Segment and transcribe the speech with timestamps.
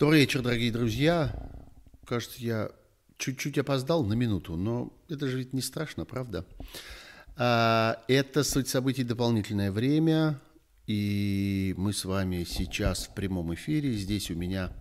[0.00, 1.30] Добрый вечер, дорогие друзья.
[2.06, 2.70] Кажется, я
[3.18, 6.46] чуть-чуть опоздал на минуту, но это же ведь не страшно, правда?
[7.36, 10.40] А, это суть событий дополнительное время,
[10.86, 13.92] и мы с вами сейчас в прямом эфире.
[13.92, 14.72] Здесь у меня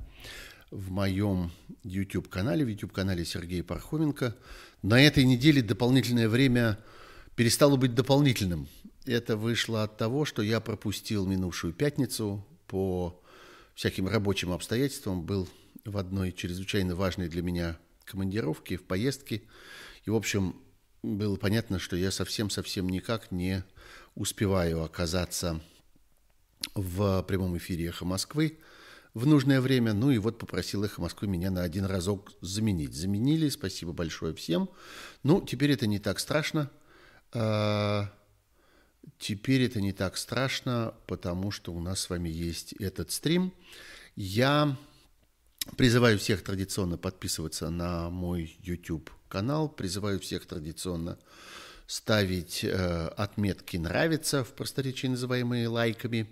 [0.71, 1.51] в моем
[1.83, 4.37] YouTube-канале, в YouTube-канале Сергея Пархоменко.
[4.83, 6.79] На этой неделе дополнительное время
[7.35, 8.69] перестало быть дополнительным.
[9.05, 13.18] Это вышло от того, что я пропустил минувшую пятницу по
[13.79, 15.47] всяким рабочим обстоятельствам, был
[15.85, 19.43] в одной чрезвычайно важной для меня командировке, в поездке.
[20.03, 20.61] И, в общем,
[21.01, 23.63] было понятно, что я совсем-совсем никак не
[24.15, 25.61] успеваю оказаться
[26.75, 28.57] в прямом эфире «Эхо Москвы»
[29.13, 29.93] в нужное время.
[29.93, 32.93] Ну и вот попросил «Эхо Москвы» меня на один разок заменить.
[32.93, 34.69] Заменили, спасибо большое всем.
[35.23, 36.69] Ну, теперь это не так страшно.
[37.31, 38.11] А,
[39.17, 43.53] Теперь это не так страшно, потому что у нас с вами есть этот стрим.
[44.15, 44.77] Я
[45.77, 51.17] призываю всех традиционно подписываться на мой YouTube канал, призываю всех традиционно
[51.89, 56.27] ставить э, отметки «нравится», в просторечии называемые лайками.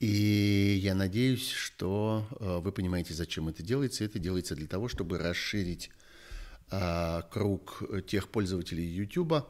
[0.00, 4.04] И я надеюсь, что э, вы понимаете, зачем это делается.
[4.04, 5.90] Это делается для того, чтобы расширить
[6.72, 9.46] э, круг тех пользователей YouTube,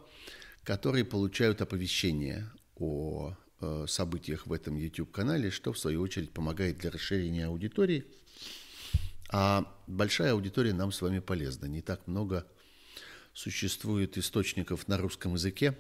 [0.65, 6.91] которые получают оповещения о э, событиях в этом YouTube-канале, что в свою очередь помогает для
[6.91, 8.07] расширения аудитории.
[9.31, 11.67] А большая аудитория нам с вами полезна.
[11.67, 12.47] Не так много
[13.35, 15.77] существует источников на русском языке,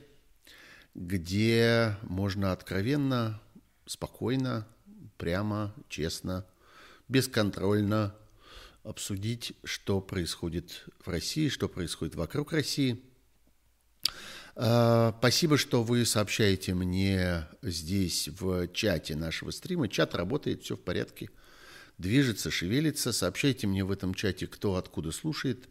[0.94, 3.40] где можно откровенно,
[3.86, 4.68] спокойно,
[5.16, 6.46] прямо, честно,
[7.08, 8.14] бесконтрольно
[8.82, 13.00] обсудить, что происходит в России, что происходит вокруг России–
[14.54, 19.88] спасибо, что вы сообщаете мне здесь в чате нашего стрима.
[19.88, 21.30] Чат работает, все в порядке,
[21.98, 23.12] движется, шевелится.
[23.12, 25.68] Сообщайте мне в этом чате, кто откуда слушает.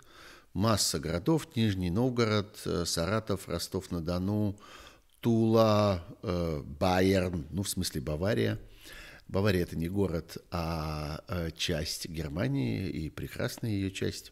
[0.54, 4.60] Масса городов, Нижний Новгород, э, Саратов, Ростов-на-Дону,
[5.20, 8.60] Тула, э, Байерн, ну, в смысле Бавария.
[9.28, 14.32] Бавария– это не город, а э, часть Германии и прекрасная ее часть.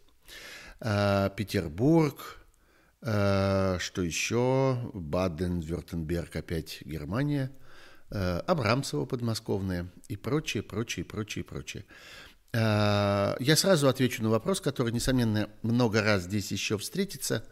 [0.79, 2.40] Петербург, Э,
[3.03, 4.77] что еще?
[4.93, 7.51] Баден-Вюртемберг, опять Германия.
[8.11, 11.85] Э, Абрамцево подмосковное и прочее, прочее, прочее, прочее.
[12.53, 17.45] Э, я сразу отвечу на вопрос, который, несомненно, много раз здесь еще встретится.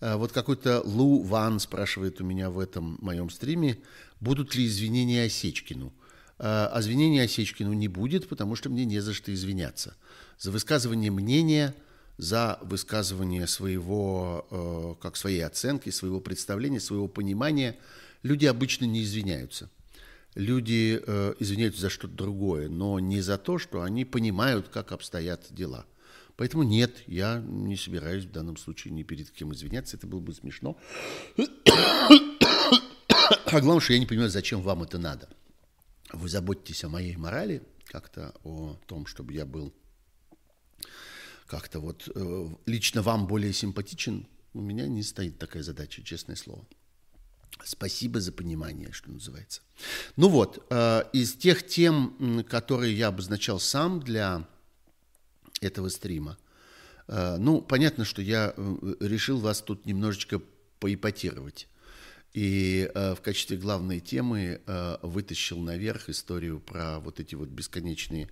[0.00, 3.78] Вот какой-то Лу Ван спрашивает у меня в этом моем стриме,
[4.18, 5.92] будут ли извинения Осечкину.
[6.40, 9.94] А извинения Осечкину не будет, потому что мне не за что извиняться.
[10.38, 11.72] За высказывание мнения–
[12.18, 17.76] за высказывание своего, э, как своей оценки, своего представления, своего понимания,
[18.22, 19.70] люди обычно не извиняются.
[20.34, 25.46] Люди э, извиняются за что-то другое, но не за то, что они понимают, как обстоят
[25.50, 25.84] дела.
[26.36, 30.32] Поэтому нет, я не собираюсь в данном случае ни перед кем извиняться, это было бы
[30.32, 30.78] смешно.
[33.46, 35.28] А главное, что я не понимаю, зачем вам это надо.
[36.12, 39.74] Вы заботитесь о моей морали, как-то о том, чтобы я был
[41.52, 46.64] как-то вот э, лично вам более симпатичен, у меня не стоит такая задача, честное слово.
[47.62, 49.60] Спасибо за понимание, что называется.
[50.16, 54.48] Ну вот, э, из тех тем, которые я обозначал сам для
[55.60, 56.38] этого стрима,
[57.06, 58.54] э, ну, понятно, что я
[59.00, 60.40] решил вас тут немножечко
[60.80, 61.68] поипотировать.
[62.32, 64.62] И в качестве главной темы
[65.02, 68.30] вытащил наверх историю про вот эти вот бесконечные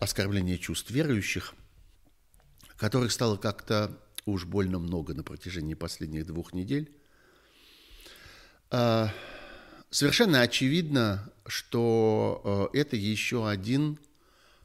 [0.00, 1.54] оскорбление чувств верующих,
[2.76, 6.90] которых стало как-то уж больно много на протяжении последних двух недель.
[8.70, 9.12] А,
[9.90, 13.98] совершенно очевидно, что э, это еще один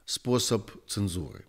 [0.06, 1.46] способ цензуры.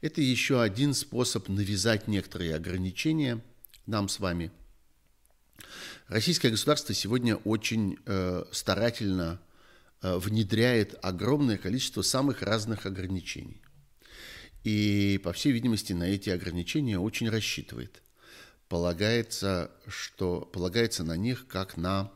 [0.00, 3.42] Это еще один способ навязать некоторые ограничения
[3.86, 4.50] нам с вами.
[6.08, 9.40] Российское государство сегодня очень э, старательно
[10.02, 13.62] внедряет огромное количество самых разных ограничений.
[14.64, 18.02] И, по всей видимости, на эти ограничения очень рассчитывает.
[18.68, 22.12] Полагается, что, полагается на них как на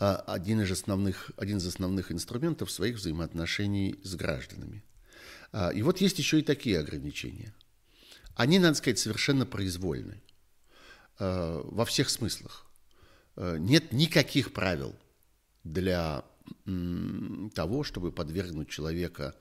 [0.00, 4.82] э, один из, основных, один из основных инструментов своих взаимоотношений с гражданами.
[5.52, 7.54] А, и вот есть еще и такие ограничения.
[8.34, 10.22] Они, надо сказать, совершенно произвольны
[11.18, 12.64] э, во всех смыслах.
[13.36, 14.96] Нет никаких правил–
[15.72, 16.24] для
[17.54, 19.34] того, чтобы подвергнуть человека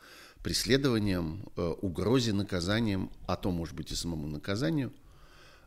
[0.44, 4.94] преследованиям, э, угрозе наказанием, а то, может быть, и самому наказанию,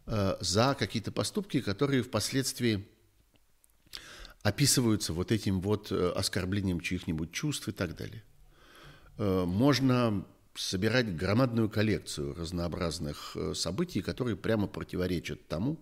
[0.07, 2.87] э, за какие-то поступки, которые впоследствии
[4.43, 8.23] описываются вот этим вот э, оскорблением чьих-нибудь чувств и так далее.
[9.19, 10.25] можно
[10.55, 15.77] собирать громадную коллекцию разнообразных событий, которые прямо противоречат тому,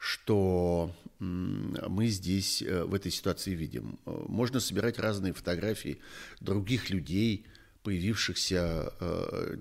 [0.00, 4.00] что мы здесь в этой ситуации видим.
[4.06, 6.00] Можно собирать разные фотографии
[6.40, 7.46] других людей,
[7.82, 8.92] появившихся,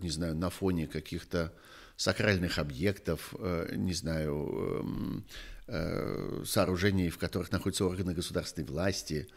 [0.01, 1.53] не знаю, на фоне каких-то
[1.97, 3.35] сакральных объектов,
[3.75, 5.25] не знаю, эм,
[5.71, 9.27] Э, сооружений, в которых находятся органы государственной власти,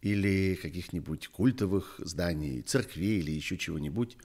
[0.00, 4.16] или каких-нибудь культовых зданий, церквей или еще чего-нибудь,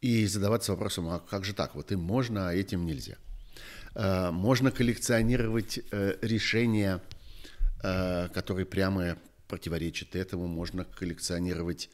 [0.00, 3.16] и задаваться вопросом, а как же так, вот им можно, а этим нельзя.
[3.94, 7.00] Э, можно коллекционировать э, решения,
[7.82, 11.90] которые прямо противоречат этому, можно коллекционировать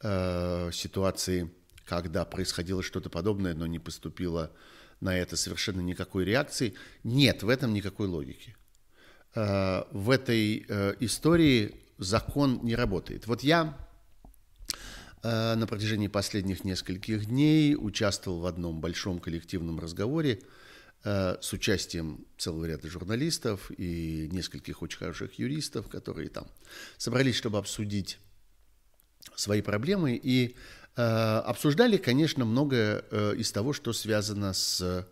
[0.00, 1.50] ситуации,
[1.84, 4.52] когда происходило что-то подобное, но не поступило
[5.00, 6.74] на это совершенно никакой реакции.
[7.02, 8.54] Нет в этом никакой логики.
[9.34, 13.26] Э, в этой э, истории закон не работает.
[13.26, 13.76] Вот я
[15.22, 20.40] э, на протяжении последних нескольких дней участвовал в одном большом коллективном разговоре
[21.04, 26.46] с участием целого ряда журналистов и нескольких очень хороших юристов, которые там
[26.96, 28.18] собрались, чтобы обсудить
[29.34, 30.54] свои проблемы и
[30.94, 33.00] обсуждали, конечно, многое
[33.34, 35.08] из того, что связано с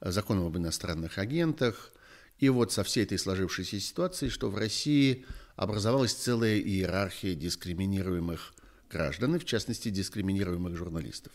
[0.00, 1.92] законом об иностранных агентах,
[2.38, 5.24] и вот со всей этой сложившейся ситуацией, что в России
[5.56, 8.54] образовалась целая иерархия дискриминируемых
[8.90, 11.32] граждан, и в частности дискриминируемых журналистов.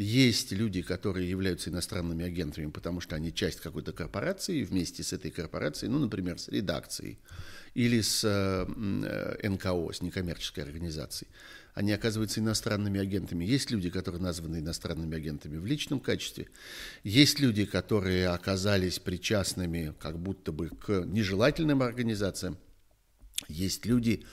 [0.00, 5.32] Есть люди, которые являются иностранными агентами, потому что они часть какой-то корпорации, вместе с этой
[5.32, 7.18] корпорацией, ну, например, с редакцией
[7.74, 11.28] или с э, э НКО, с некоммерческой организацией,
[11.74, 13.44] они оказываются иностранными агентами.
[13.44, 16.46] Есть люди, которые названы иностранными агентами в личном качестве.
[17.02, 22.56] Есть люди, которые оказались причастными как будто бы к нежелательным организациям.
[23.48, 24.24] Есть люди,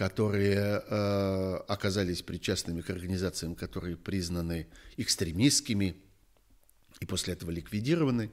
[0.00, 4.66] которые э, оказались причастными к организациям, которые признаны
[4.96, 5.94] экстремистскими
[7.00, 8.30] и после этого ликвидированы.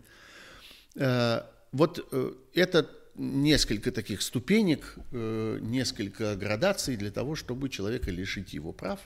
[0.96, 1.42] Э,
[1.74, 8.72] вот э, это несколько таких ступенек, э, несколько градаций для того, чтобы человека лишить его
[8.72, 9.02] прав.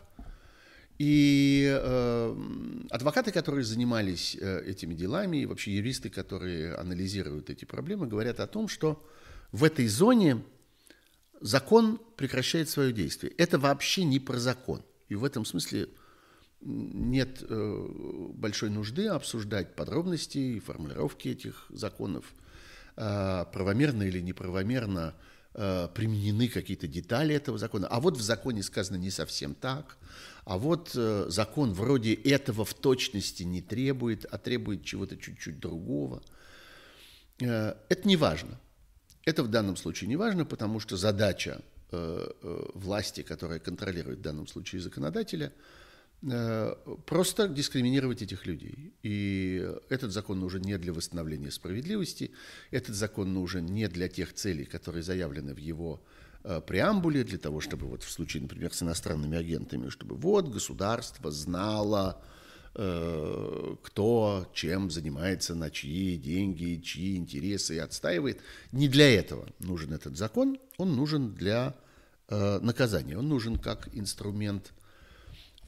[0.99, 2.35] И э,
[2.91, 8.45] адвокаты, которые занимались э, этими делами, и вообще юристы, которые анализируют эти проблемы, говорят о
[8.45, 9.03] том, что
[9.51, 10.43] в этой зоне
[11.41, 13.33] закон прекращает свое действие.
[13.37, 14.83] Это вообще не про закон.
[15.09, 15.89] И в этом смысле
[16.61, 22.25] нет большой нужды обсуждать подробности и формулировки этих законов–
[22.97, 25.15] Э, правомерно или неправомерно
[25.53, 27.87] э, применены какие-то детали этого закона.
[27.87, 29.97] А вот в законе сказано не совсем так.
[30.43, 36.21] А вот э, закон вроде этого в точности не требует, а требует чего-то чуть-чуть другого.
[37.39, 38.59] Это не важно.
[39.25, 41.61] Это в данном случае не важно, потому что задача
[42.73, 45.51] власти, которая контролирует в данном случае законодателя–
[46.23, 46.75] Э,
[47.07, 48.93] просто дискриминировать этих людей.
[49.01, 52.31] И этот закон нужен не для восстановления справедливости,
[52.69, 55.99] этот закон нужен не для тех целей, которые заявлены в его
[56.43, 61.31] э, преамбуле, для того, чтобы вот в случае, например, с иностранными агентами, чтобы вот государство
[61.31, 62.40] знало, э,
[62.73, 68.39] кто чем занимается, на чьи деньги, чьи интересы отстаивает.
[68.71, 71.75] Не для этого нужен этот закон, он нужен для
[72.29, 74.71] наказания, он нужен как инструмент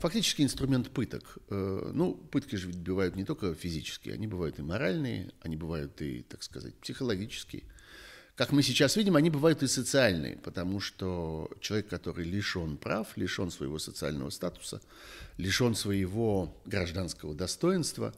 [0.03, 1.37] фактически инструмент пыток.
[1.49, 6.01] Э, ну, пытки же ведь бывают не только физические, они бывают и моральные, они бывают
[6.01, 7.63] и, так сказать, психологические.
[8.35, 13.51] Как мы сейчас видим, они бывают и социальные, потому что человек, который лишен прав, лишен
[13.51, 14.81] своего социального статуса,
[15.37, 18.13] лишен своего гражданского достоинства,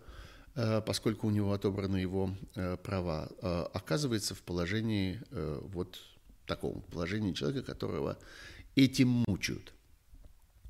[0.55, 3.29] э, поскольку у него отобраны его э, права,
[3.74, 6.00] оказывается в положении вот
[6.45, 8.17] таком положении человека, которого
[8.75, 9.74] этим мучают.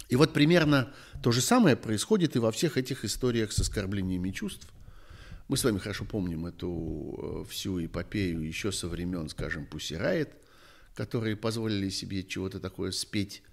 [0.10, 4.68] И вот примерно то же самое происходит и во всех этих историях с оскорблениями чувств.
[5.48, 10.34] Мы с вами хорошо помним эту э, всю эпопею еще со времен, скажем, Пусирает,
[10.96, 13.44] которые позволили себе чего-то такое спеть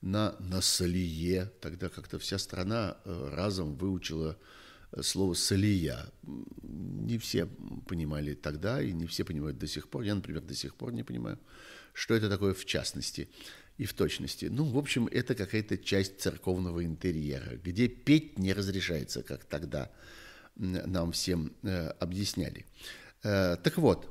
[0.00, 1.52] на, на солие.
[1.60, 4.38] Тогда как-то вся страна э, разом выучила
[4.92, 6.10] э, слово «солия».
[6.22, 7.46] Не все
[7.88, 10.02] понимали тогда, и не все понимают до сих пор.
[10.02, 11.38] Я, например, до сих пор не понимаю,
[11.92, 13.28] что это такое в частности
[13.76, 14.46] и в точности.
[14.46, 19.90] Ну, в общем, это какая-то часть церковного интерьера, где петь не разрешается, как тогда
[20.56, 22.66] нам всем э, объясняли.
[23.22, 24.08] Э, так вот,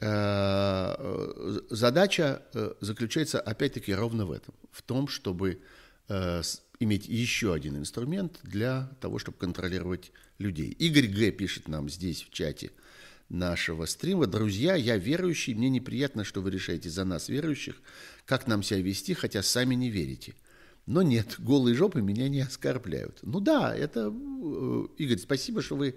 [0.00, 2.42] э, задача
[2.80, 5.60] заключается опять-таки ровно в этом, в том, чтобы
[6.78, 10.70] иметь еще один инструмент для того, чтобы контролировать людей.
[10.70, 11.32] Игорь Г.
[11.32, 12.70] пишет нам здесь в чате–
[13.28, 14.26] нашего стрима.
[14.26, 17.80] Друзья, я верующий, мне неприятно, что вы решаете за нас, верующих,
[18.24, 20.34] как нам себя вести, хотя сами не верите.
[20.86, 23.18] Но нет, голые жопы меня не оскорбляют.
[23.22, 25.96] Ну да, это, э, Игорь, спасибо, что вы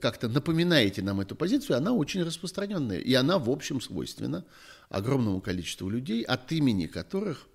[0.00, 2.98] как-то напоминаете нам эту позицию, она очень распространенная.
[2.98, 4.44] И она, в общем, свойственна
[4.90, 7.46] огромному количеству людей, от имени которых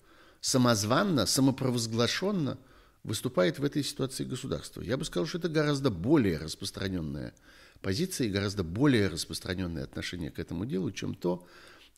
[0.41, 2.57] самозванно, самопровозглашенно
[3.03, 4.81] выступает в этой ситуации государство.
[4.81, 7.33] Я бы сказал, что это гораздо более распространенная
[7.81, 11.45] позиция и гораздо более распространенное отношение к этому делу, чем то,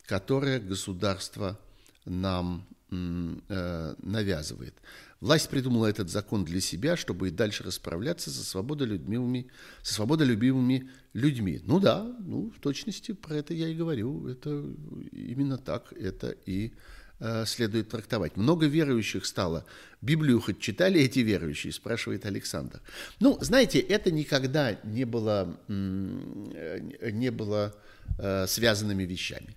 [0.04, 1.58] которое государство
[2.04, 4.74] нам навязывает.
[5.20, 9.46] Власть придумала этот закон для себя, чтобы и дальше расправляться со свободолюбимыми,
[9.82, 11.60] со свободолюбимыми людьми.
[11.64, 14.28] Ну да, ну в точности про это я и говорю.
[14.28, 14.50] Это
[15.12, 16.74] именно так это и
[17.18, 18.36] э, следует трактовать.
[18.36, 19.64] Много верующих стало.
[20.02, 22.82] Библию хоть читали эти верующие, спрашивает Александр.
[23.18, 27.74] Ну, знаете, это никогда не было, э, не было
[28.18, 29.56] э, связанными вещами.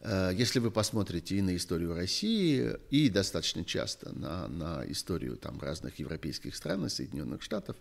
[0.00, 5.60] Э, если вы посмотрите и на историю России, и достаточно часто на, на историю там,
[5.60, 7.76] разных европейских стран и Соединенных Штатов,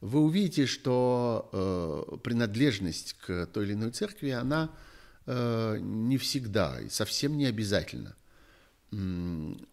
[0.00, 4.70] вы увидите, что э, принадлежность к той или иной церкви, она
[5.26, 8.14] э, не всегда и совсем не обязательно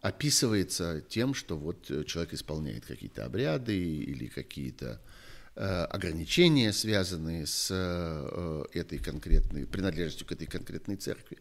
[0.02, 5.00] описывается тем, что вот человек исполняет какие-то обряды или какие-то
[5.56, 11.38] ограничения, связанные с э, этой конкретной принадлежностью к этой конкретной церкви.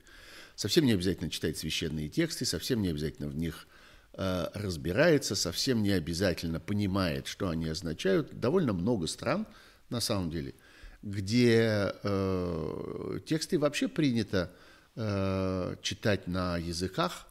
[0.55, 3.67] Совсем не обязательно читать священные тексты, совсем не обязательно в них
[4.13, 8.39] э, разбирается, совсем не обязательно понимает, что они означают.
[8.39, 9.47] Довольно много стран,
[9.89, 10.55] на самом деле,
[11.01, 14.49] где э, тексты вообще принято
[14.95, 17.27] э, читать на языках,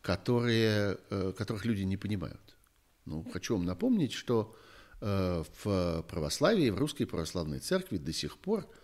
[0.00, 2.56] которые, э, которых люди не понимают.
[3.04, 4.69] Ну, хочу вам напомнить, что э,
[5.00, 8.68] в православии, в русской православной церкви до сих пор–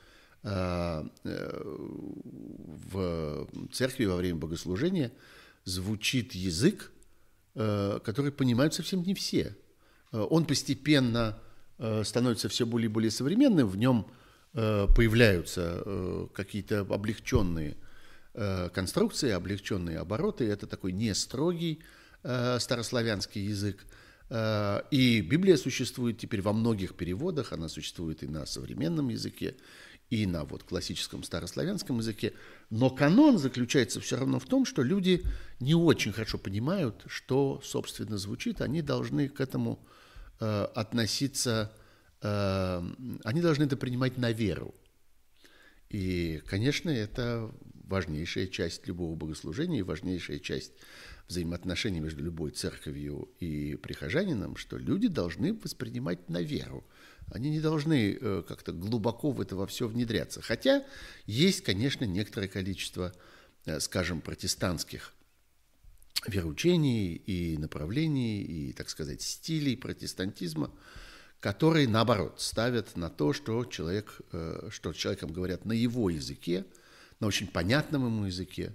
[0.46, 1.02] Э,
[2.85, 5.11] в церкви во время богослужения
[5.64, 6.92] звучит язык,
[7.56, 9.56] э, который понимают совсем не все.
[10.12, 11.40] Э, он постепенно
[12.04, 14.06] становится все более и более современным, в нем
[14.54, 15.85] появляются
[16.32, 17.76] какие-то облегченные
[18.73, 20.49] конструкции, облегченные обороты.
[20.49, 21.82] Это такой не строгий
[22.23, 23.85] старославянский язык.
[24.28, 29.54] И Библия существует теперь во многих переводах, она существует и на современном языке,
[30.11, 32.33] и на вот классическом старославянском языке.
[32.71, 35.23] Но канон заключается все равно в том, что люди
[35.61, 38.61] не очень хорошо понимают, что, собственно, звучит.
[38.61, 39.85] Они должны к этому
[40.40, 41.73] э, относиться,
[42.23, 42.83] э,
[43.25, 44.75] они должны это принимать на веру.
[45.88, 47.50] И, конечно, это
[47.85, 50.73] важнейшая часть любого богослужения и важнейшая часть
[51.28, 56.85] взаимоотношений между любой церковью и прихожанином, что люди должны воспринимать на веру–
[57.30, 60.40] они не должны э, как-то глубоко в это во все внедряться.
[60.42, 60.85] Хотя
[61.26, 63.12] есть, конечно, некоторое количество,
[63.64, 65.12] э, скажем, протестантских
[66.26, 70.71] вероучений и направлений, и, так сказать, стилей протестантизма,
[71.40, 76.64] которые, наоборот, ставят на то, что, человек, э, что человеком говорят на его языке,
[77.18, 78.73] на очень понятном ему языке,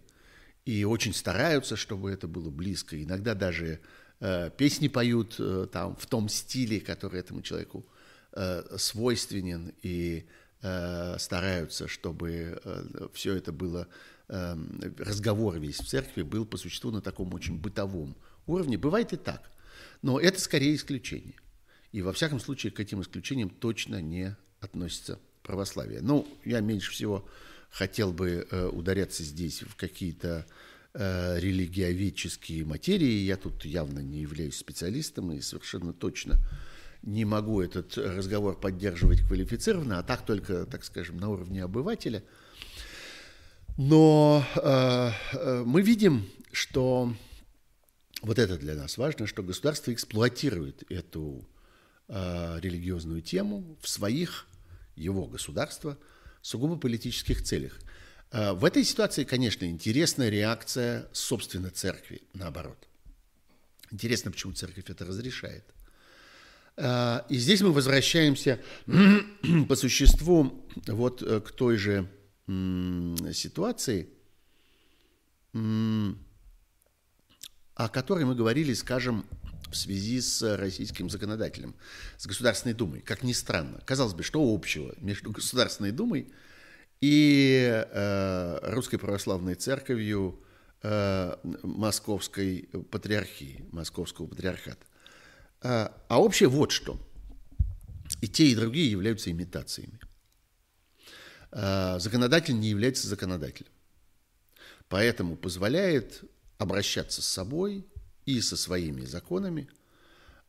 [0.66, 3.02] и очень стараются, чтобы это было близко.
[3.02, 3.80] Иногда даже
[4.58, 5.40] песни поют
[5.72, 7.86] там в том стиле, который этому человеку
[8.34, 10.26] э, свойственен и
[10.62, 13.88] э, стараются, чтобы э, все это было,
[14.28, 14.56] э,
[15.00, 18.16] разговор весь в церкви был по существу на таком очень бытовом
[18.46, 18.78] уровне.
[18.78, 19.50] Бывает и так,
[20.04, 21.36] но это скорее исключение.
[21.92, 26.02] И во всяком случае к этим исключениям точно не относится православие.
[26.02, 27.28] Ну, я меньше всего
[27.72, 30.46] хотел бы э, ударяться здесь в какие-то
[30.94, 33.24] э, религиоведческие материи.
[33.24, 36.40] Я тут явно не являюсь специалистом и совершенно точно
[37.02, 42.24] не могу этот разговор поддерживать квалифицированно, а так только, так скажем, на уровне обывателя.
[43.78, 47.14] Но э, э, мы видим, что
[48.22, 51.48] вот это для нас важно, что государство эксплуатирует эту
[52.08, 54.46] э, религиозную тему в своих,
[54.96, 55.98] его государства,
[56.42, 57.80] сугубо политических целях.
[58.32, 62.88] Э, в этой ситуации, конечно, интересная реакция, собственно, церкви, наоборот.
[63.92, 65.66] Интересно, почему церковь это разрешает–
[66.78, 68.60] а, и здесь мы возвращаемся
[69.70, 72.08] по существу вот э, к той же
[73.34, 74.10] ситуации,
[75.54, 76.16] о
[77.90, 79.26] которой мы говорили, скажем,
[79.72, 81.76] в связи с российским законодателем,
[82.18, 83.02] с Государственной Думой.
[83.02, 83.82] Как ни странно.
[83.86, 86.32] Казалось бы, что общего между Государственной Думой
[87.00, 90.44] и э, Русской Православной Церковью
[90.84, 94.86] э, Московской Патриархии, Московского Патриархата.
[95.62, 97.00] А, а общее вот что.
[98.22, 100.00] И те, и другие являются имитациями.
[101.52, 103.72] А, законодатель не является законодателем.
[104.90, 106.22] Поэтому позволяет
[106.58, 107.86] обращаться с собой
[108.26, 109.68] и со своими законами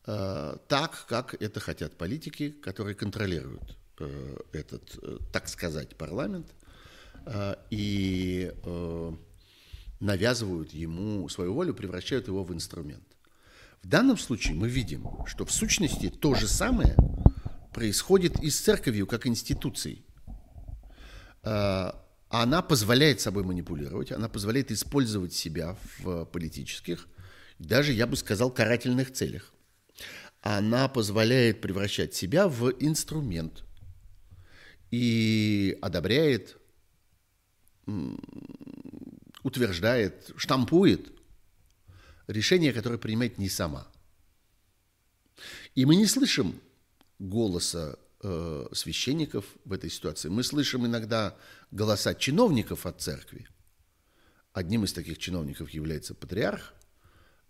[0.07, 6.49] э, так, как это хотят политики, которые контролируют э, этот, э, так сказать, парламент
[7.71, 8.52] и
[10.00, 13.07] навязывают ему свою волю, превращают его в инструмент.
[13.81, 16.97] В данном случае мы видим, что в сущности то же самое
[17.73, 20.05] происходит и с церковью как институцией.
[21.43, 27.07] Она позволяет собой манипулировать, она позволяет использовать себя в политических,
[27.62, 29.52] даже, я бы сказал, карательных целях.
[30.40, 33.62] Она позволяет превращать себя в инструмент
[34.90, 36.57] и одобряет,
[39.42, 41.12] утверждает, штампует
[42.26, 43.87] решение, которое принимает не сама.
[45.75, 46.61] И мы не слышим
[47.19, 50.28] голоса э, священников в этой ситуации.
[50.28, 51.37] Мы слышим иногда
[51.71, 53.47] голоса чиновников от церкви.
[54.52, 56.75] Одним из таких чиновников является патриарх.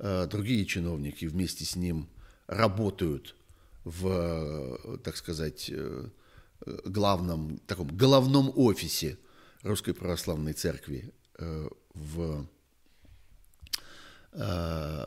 [0.05, 2.09] Э, другие чиновники вместе с ним
[2.49, 3.37] работают
[3.85, 6.09] в, э, так сказать, э,
[6.85, 9.17] главном, таком головном офисе
[9.63, 11.13] Русской Православной Церкви
[11.95, 12.47] в,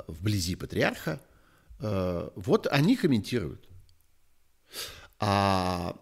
[0.07, 1.21] вблизи патриарха.
[1.79, 3.69] Вот они комментируют.
[5.19, 5.97] А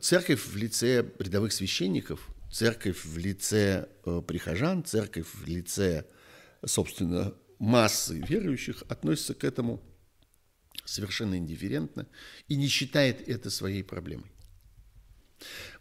[0.00, 3.88] церковь в лице рядовых священников, церковь в лице
[4.26, 6.06] прихожан, церковь в лице,
[6.64, 9.82] собственно, массы верующих относится к этому
[10.84, 12.06] совершенно индифферентно
[12.48, 14.30] и не считает это своей проблемой.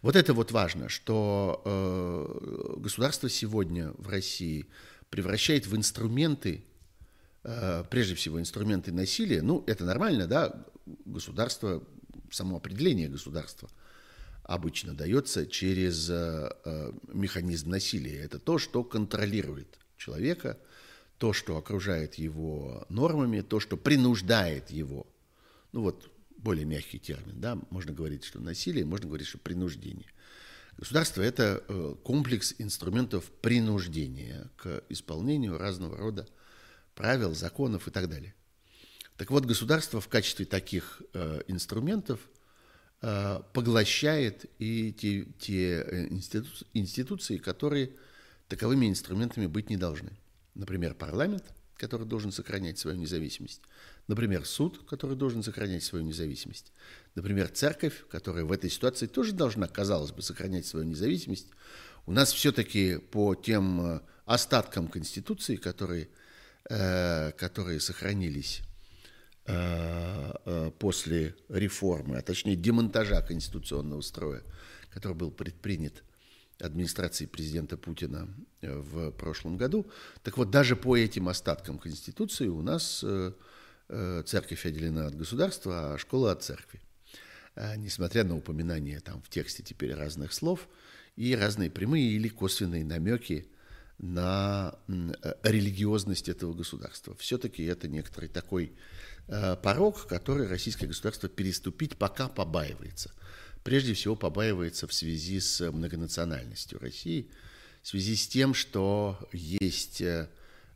[0.02, 4.68] Вот это вот важно, что э, государство сегодня в России
[5.10, 6.64] превращает в инструменты,
[7.44, 9.42] э, прежде всего инструменты насилия.
[9.42, 10.66] Ну, это нормально, да,
[11.06, 11.84] государство
[12.32, 13.70] само определение государства
[14.44, 18.20] обычно дается через э, э, механизм насилия.
[18.20, 20.60] Это то, что контролирует человека,
[21.26, 25.08] то, что окружает его нормами, то, что принуждает его.
[25.72, 26.08] Ну вот,
[26.38, 30.06] более мягкий термин, да, можно говорить, что насилие, можно говорить, что принуждение.
[30.78, 36.28] Государство– это э, комплекс инструментов принуждения к исполнению разного рода
[36.94, 38.36] правил, законов и так далее.
[39.18, 42.20] Так вот, государство в качестве таких э, инструментов
[43.02, 47.94] э, поглощает и те, те институ, институции, которые
[48.48, 50.12] таковыми инструментами быть не должны.
[50.56, 51.44] Например, парламент,
[51.78, 53.62] который должен сохранять свою независимость.
[54.08, 56.72] Например, суд, который должен сохранять свою независимость.
[57.14, 61.50] Например, церковь, которая в этой ситуации тоже должна, казалось бы, сохранять свою независимость.
[62.06, 66.10] У нас все-таки по тем э, остаткам Конституции, которые,
[66.70, 68.64] э, которые сохранились
[69.48, 74.42] Э, э, после реформы, а точнее демонтажа конституционного строя,
[74.90, 76.04] который был предпринят
[76.60, 78.28] администрацией президента Путина
[78.62, 79.90] э, в прошлом году.
[80.24, 83.04] Так вот, даже по этим остаткам Конституции у нас
[84.26, 86.82] церковь отделена от государства, а школа от церкви.
[87.78, 90.68] Несмотря на упоминание там в тексте теперь разных слов
[91.16, 93.48] и разные прямые или косвенные намеки
[94.00, 94.74] на
[95.44, 97.16] религиозность этого государства.
[97.16, 98.76] Все-таки это некоторый такой
[99.28, 103.12] Э, порог, который российское государство переступить пока побаивается.
[103.66, 107.32] Прежде всего побаивается в связи с многонациональностью России,
[107.82, 110.30] в связи с тем, что есть э,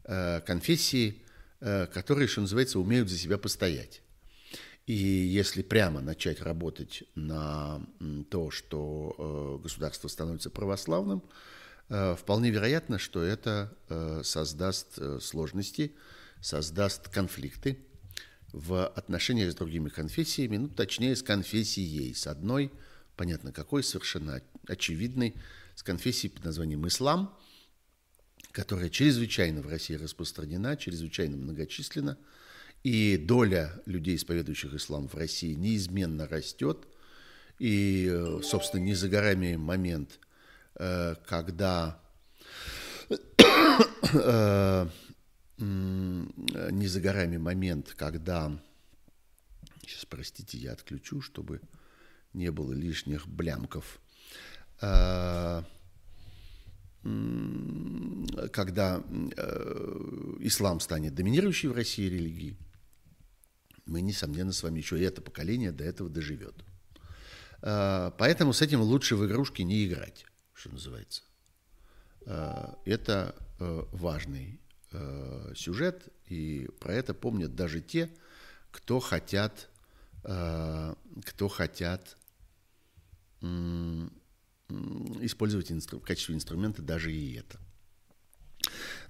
[0.06, 1.22] э, конфессии,
[1.60, 4.02] которые, что называется, умеют за себя постоять.
[4.88, 7.86] И если прямо начать работать на
[8.32, 11.22] то, что государство становится православным,
[11.90, 13.76] вполне вероятно, что это
[14.24, 15.94] создаст сложности,
[16.40, 17.78] создаст конфликты,
[18.52, 22.72] в отношениях с другими конфессиями, ну, точнее, с конфессией, с одной,
[23.16, 25.36] понятно какой, совершенно очевидной,
[25.76, 27.38] с конфессией под названием ислам,
[28.52, 32.18] которая чрезвычайно в России распространена, чрезвычайно многочисленна,
[32.84, 36.88] и доля людей, исповедующих ислам в России, неизменно растет.
[37.60, 38.10] И,
[38.42, 40.20] собственно, не за горами момент,
[40.76, 42.02] э, когда
[44.14, 44.88] э,
[45.60, 48.60] не за горами момент, когда...
[49.82, 51.62] Сейчас, простите, я отключу, чтобы
[52.34, 54.00] не было лишних блямков.
[54.82, 55.66] А,
[58.52, 59.04] когда
[59.38, 62.58] э, ислам станет доминирующей в России религией,
[63.86, 66.64] мы, несомненно, с вами еще и это поколение до этого доживет.
[67.62, 71.24] А, поэтому с этим лучше в игрушки не играть, что называется.
[72.26, 74.60] А, это э, важный
[74.92, 78.10] э, сюжет, и про это помнят даже те,
[78.72, 79.70] кто хотят,
[80.24, 80.94] э,
[81.26, 82.18] кто хотят
[83.42, 84.08] э,
[85.22, 87.60] использовать инстру- в качестве инструмента даже и это.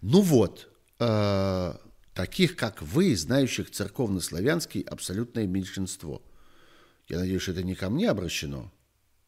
[0.01, 1.73] Ну вот, э,
[2.13, 6.21] таких, как вы, знающих церковно-славянский, абсолютное меньшинство.
[7.07, 8.71] Я надеюсь, что это не ко мне обращено.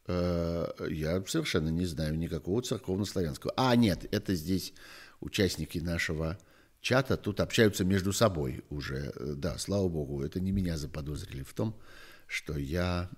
[0.08, 3.54] Э, я совершенно не знаю никакого церковно-славянского.
[3.58, 4.74] А, нет, это здесь
[5.22, 6.38] участники нашего
[6.82, 9.14] чата тут общаются между собой уже.
[9.38, 11.80] Да, слава богу, это не меня заподозрили в том,
[12.28, 13.10] что я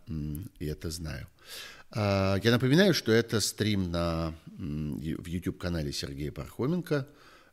[0.59, 1.27] это знаю.
[1.91, 7.07] А, я напоминаю, что это стрим на, в YouTube-канале Сергея Пархоменко.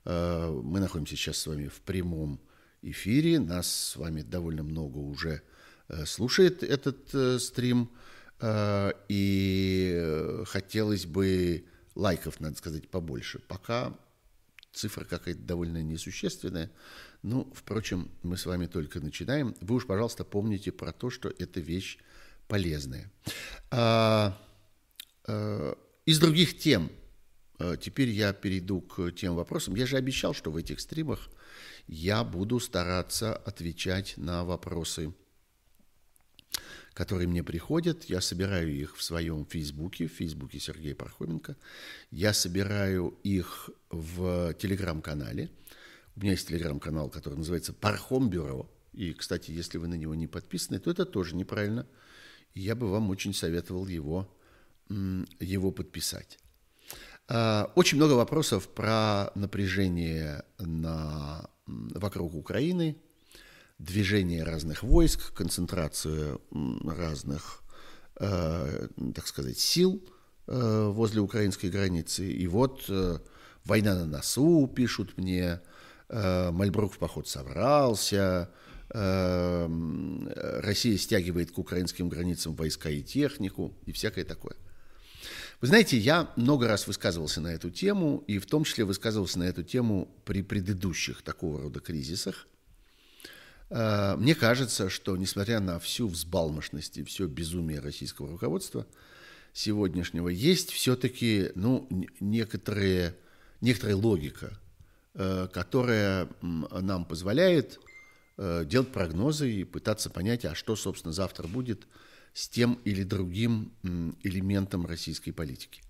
[0.04, 2.40] А, мы находимся сейчас с вами в прямом
[2.82, 3.38] эфире.
[3.38, 5.42] Нас с вами довольно много уже
[5.88, 7.90] э, слушает этот э, стрим.
[9.10, 13.38] И хотелось бы лайков, надо сказать, побольше.
[13.38, 13.94] Пока
[14.72, 16.70] цифра какая-то довольно несущественная.
[17.22, 19.54] Ну, впрочем, мы с вами только начинаем.
[19.60, 21.98] Вы уж, пожалуйста, помните про то, что эта вещь
[22.48, 23.10] полезные.
[23.70, 24.40] А,
[25.26, 26.90] а, из других тем,
[27.58, 29.74] а, теперь я перейду к тем вопросам.
[29.74, 31.28] Я же обещал, что в этих стримах
[31.86, 35.12] я буду стараться отвечать на вопросы,
[36.94, 38.04] которые мне приходят.
[38.04, 41.56] Я собираю их в своем фейсбуке, в фейсбуке Сергея Пархоменко.
[42.10, 45.50] Я собираю их в телеграм-канале.
[46.16, 48.70] У меня есть телеграм-канал, который называется Пархом Бюро.
[48.92, 51.86] И, кстати, если вы на него не подписаны, то это тоже неправильно–
[52.54, 54.28] я бы вам очень советовал его,
[54.88, 56.38] его подписать.
[57.28, 62.96] А, очень много вопросов про напряжение на, вокруг Украины,
[63.80, 66.40] движение разных войск, концентрацию
[66.84, 67.62] разных,
[68.16, 70.04] э, так сказать, сил
[70.46, 72.30] э, возле украинской границы.
[72.30, 73.18] И вот э,
[73.64, 75.60] война на носу, пишут мне,
[76.08, 78.50] Мальбрук в поход собрался,
[78.88, 79.68] Россия
[80.98, 84.56] стягивает к украинским границам войска и технику и всякое такое.
[85.60, 89.44] Вы знаете, я много раз высказывался на эту тему, и в том числе высказывался на
[89.44, 92.48] эту тему при предыдущих такого рода кризисах.
[93.70, 98.86] Э, мне кажется, что несмотря на всю взбалмошность и все безумие российского руководства
[99.52, 101.88] сегодняшнего, есть все-таки ну,
[102.20, 103.16] некоторые,
[103.60, 104.58] некоторая логика,
[105.14, 107.80] э, которая нам позволяет
[108.42, 111.86] Э, делать прогнозы и пытаться понять, а что, собственно, завтра будет
[112.32, 113.74] с тем или другим
[114.22, 115.82] элементом российской политики.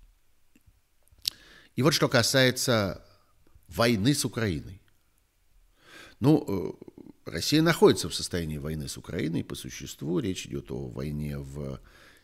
[1.77, 3.07] И вот что касается
[3.69, 4.81] войны с Украиной.
[6.19, 6.77] Ну,
[7.25, 10.19] Россия находится в состоянии войны с Украиной по существу.
[10.19, 11.79] Речь идет о войне в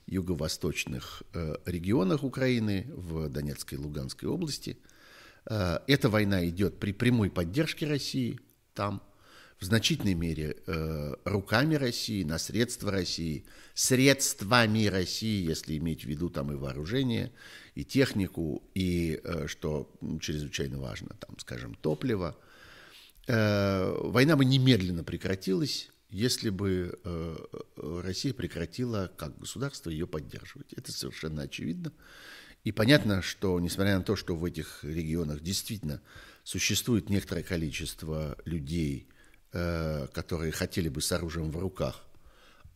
[0.05, 4.77] юго-восточных э, регионах Украины, в Донецкой и Луганской области.
[5.45, 8.37] Эта война идет при прямой поддержке России
[8.73, 9.01] там–
[9.59, 16.29] в значительной мере э, руками России, на средства России, средствами России, если иметь в виду
[16.29, 17.31] там и вооружение,
[17.73, 22.37] и технику, и, э, что чрезвычайно важно, там, скажем, топливо.
[23.27, 27.35] Э, война бы немедленно прекратилась, если бы э,
[28.03, 30.73] Россия прекратила как государство ее поддерживать.
[30.73, 31.91] Это совершенно очевидно.
[32.63, 36.01] И понятно, что несмотря на то, что в этих регионах действительно
[36.43, 39.07] существует некоторое количество людей,
[39.53, 42.03] Э, которые хотели бы с оружием в руках,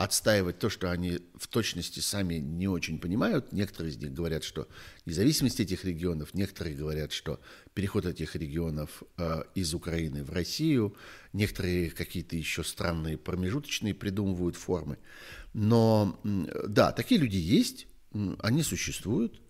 [0.04, 3.52] отстаивать то, что они в точности сами не очень понимают.
[3.52, 4.68] Некоторые из них говорят, что
[5.06, 7.40] независимость этих регионов, некоторые говорят, что
[7.74, 10.96] переход этих регионов э, из Украины в Россию,
[11.34, 14.98] некоторые какие-то еще странные промежуточные придумывают формы.
[15.54, 17.88] Но да, такие люди есть,
[18.40, 19.42] они существуют,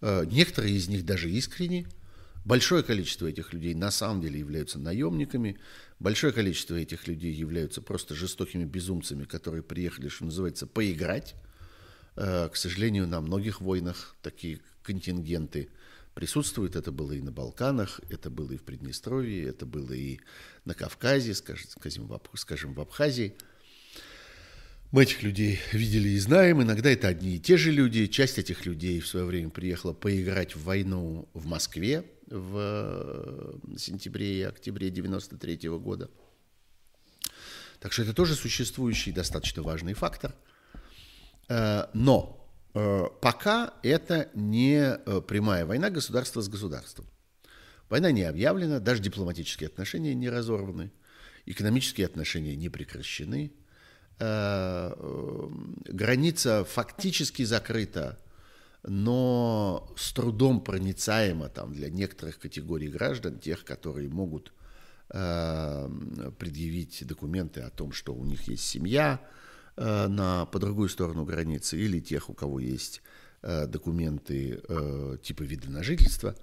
[0.00, 1.86] э, некоторые из них даже искренне,
[2.44, 5.56] Большое количество этих людей на самом деле являются наемниками,
[6.04, 11.34] большое количество этих людей являются просто жестокими безумцами, которые приехали, что называется, поиграть.
[12.16, 15.70] Э, к сожалению, на многих войнах такие контингенты
[16.12, 16.76] присутствуют.
[16.76, 20.20] Это было и на Балканах, это было и в Приднестровье, это было и
[20.66, 22.06] на Кавказе, скажем,
[22.74, 23.34] в Абхазии.
[24.92, 26.62] Мы этих людей видели и знаем.
[26.62, 28.06] Иногда это одни и те же люди.
[28.08, 34.40] Часть этих людей в свое время приехала поиграть в войну в Москве, в э, сентябре
[34.40, 36.10] и октябре 93 -го года.
[37.80, 40.34] Так что это тоже существующий достаточно важный фактор.
[41.48, 47.06] Э, но э, пока это не прямая война государства с государством.
[47.90, 50.90] Война не объявлена, даже дипломатические отношения не разорваны,
[51.46, 53.52] экономические отношения не прекращены,
[55.88, 58.23] граница фактически закрыта
[58.86, 64.52] но с трудом проницаемо там, для некоторых категорий граждан, тех, которые могут
[65.08, 65.88] э,
[66.38, 69.26] предъявить документы о том, что у них есть семья
[69.76, 73.00] э, на, по другую сторону границы, или тех, у кого есть
[73.42, 76.36] э, документы э, типа вида на жительство,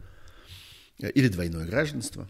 [1.00, 2.28] э, или двойное гражданство.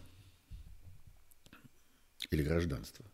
[2.30, 3.04] Или гражданство?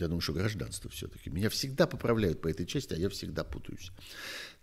[0.00, 1.30] Я думаю, что гражданство все-таки.
[1.30, 3.92] Меня всегда поправляют по этой части, а я всегда путаюсь.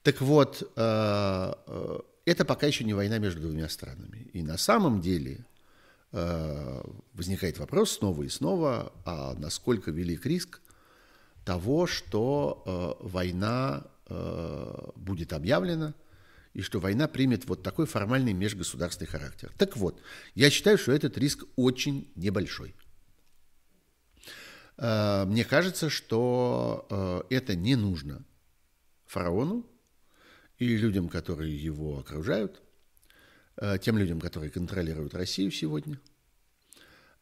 [0.07, 4.29] Так вот, э, э, это пока еще не война между двумя странами.
[4.31, 5.45] И на самом деле
[6.13, 10.61] э, возникает вопрос снова и снова, а насколько велик риск
[11.43, 13.83] того, что война
[14.95, 15.93] будет объявлена,
[16.53, 19.51] и что война примет вот такой формальный межгосударственный характер.
[19.57, 20.01] Так вот,
[20.35, 22.75] я считаю, что этот риск очень небольшой.
[24.77, 28.23] Мне кажется, что это не нужно
[29.05, 29.65] фараону
[30.57, 32.61] и людям, которые его окружают,
[33.57, 35.99] э, тем людям, которые контролируют Россию сегодня.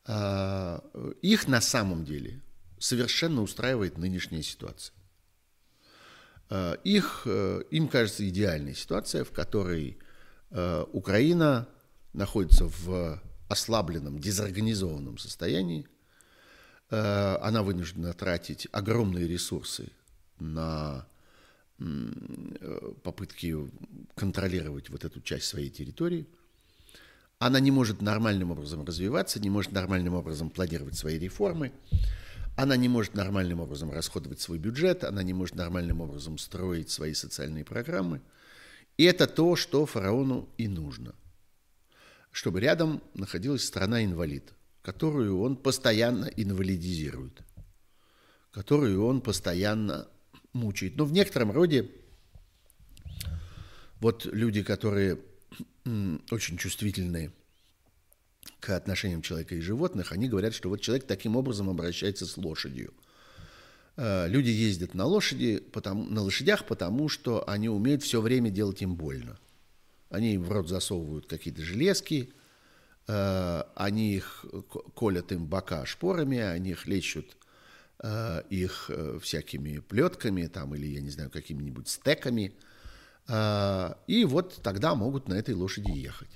[0.08, 2.40] Их на самом деле
[2.78, 4.94] совершенно устраивает нынешняя ситуация.
[6.84, 9.98] Их, им кажется идеальной ситуация, в которой
[10.52, 11.68] Украина
[12.14, 13.20] находится в
[13.50, 15.88] ослабленном, дезорганизованном состоянии,
[16.90, 19.92] Э, она вынуждена тратить огромные ресурсы
[20.40, 21.15] на э,
[23.04, 23.56] попытки
[24.16, 26.26] контролировать вот эту часть своей территории.
[27.38, 31.74] Она не может нормальным образом развиваться, не может нормальным образом планировать свои реформы,
[32.56, 37.14] она не может нормальным образом расходовать свой бюджет, она не может нормальным образом строить свои
[37.14, 38.22] социальные программы.
[38.98, 41.14] И это то, что фараону и нужно.
[42.32, 44.54] Чтобы рядом находилась страна-инвалид–
[44.86, 47.42] которую он постоянно инвалидизирует,
[48.52, 50.08] которую он постоянно
[50.56, 50.96] мучает.
[50.96, 51.90] Но в некотором роде
[54.00, 55.20] вот люди, которые
[56.32, 57.32] очень чувствительны
[58.60, 62.94] к отношениям человека и животных, они говорят, что вот человек таким образом обращается с лошадью.
[63.98, 68.82] Э, люди ездят на, лошади, потому, на лошадях, потому что они умеют все время делать
[68.82, 69.38] им больно.
[70.10, 72.32] Они им в рот засовывают какие-то железки–
[73.08, 74.46] Э, они их
[74.96, 77.26] колят им бока шпорами, они их лечат
[78.06, 82.54] э, их э, всякими плетками там, или, я не знаю, какими-нибудь стеками.
[84.08, 86.30] И вот тогда могут на этой лошади ехать.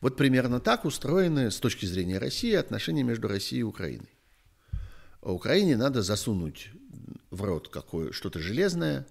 [0.00, 4.14] Вот примерно так устроены с точки зрения России отношения между Россией и Украиной.
[5.20, 6.70] Украине надо засунуть
[7.30, 9.06] в рот какое что-то железное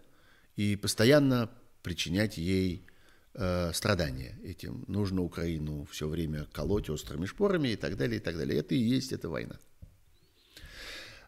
[0.56, 1.50] и постоянно
[1.82, 2.86] причинять ей
[3.34, 4.86] э, страдания этим.
[4.88, 8.60] Нужно Украину все время колоть острыми шпорами и так далее, и так далее.
[8.60, 9.60] Это и есть эта война.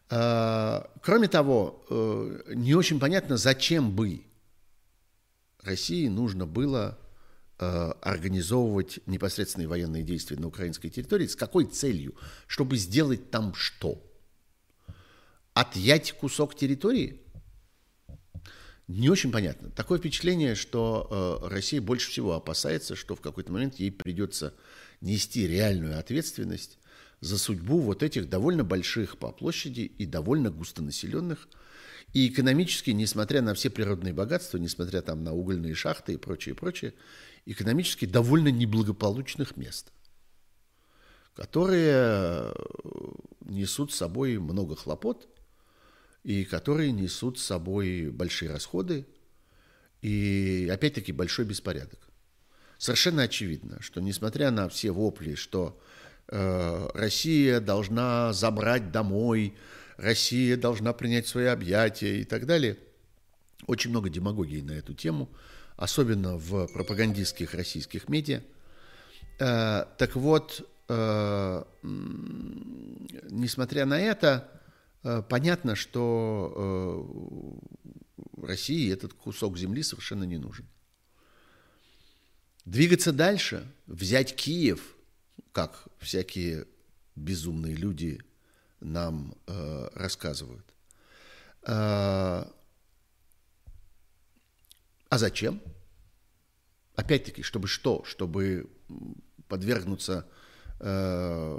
[0.08, 4.22] Э, кроме того, э, не очень понятно, зачем бы
[5.62, 6.98] России нужно было
[7.58, 7.64] э,
[8.02, 12.14] организовывать непосредственные военные действия на украинской территории, с какой целью?
[12.46, 14.00] Чтобы сделать там что?
[15.54, 17.22] Отъять кусок территории?
[18.86, 19.70] Не очень понятно.
[19.70, 24.54] Такое впечатление, что Россия больше всего опасается, что в какой-то момент ей придется
[25.00, 26.78] нести реальную ответственность
[27.20, 31.48] за судьбу вот этих довольно больших по площади и довольно густонаселенных,
[32.12, 36.94] и экономически, несмотря на все природные богатства, несмотря там на угольные шахты и прочее, прочее,
[37.46, 39.92] экономически довольно неблагополучных мест,
[41.34, 42.54] которые э,
[43.40, 45.28] несут с собой много хлопот–
[46.26, 49.06] и которые несут с собой большие расходы
[50.02, 52.00] и, опять-таки, большой беспорядок.
[52.78, 55.80] Совершенно очевидно, что несмотря на все вопли, что
[56.28, 59.54] Россия должна забрать домой,
[59.96, 62.78] Россия должна принять свои объятия и так далее,
[63.66, 65.28] очень много демагогии на эту тему,
[65.76, 68.42] особенно в пропагандистских российских медиа.
[69.38, 71.64] Э, так вот, э,
[73.30, 74.48] несмотря на это,
[75.06, 76.52] Э, понятно, что
[78.42, 80.66] э, России этот кусок земли совершенно не нужен.
[82.64, 84.95] Двигаться дальше, взять Киев,
[85.52, 86.66] как всякие
[87.14, 88.20] безумные люди
[88.80, 90.66] нам э, рассказывают.
[91.68, 92.52] А
[95.10, 95.60] зачем?
[96.94, 98.04] Опять-таки, чтобы что?
[98.04, 98.70] Чтобы
[99.48, 100.28] подвергнуться
[100.78, 101.58] Э,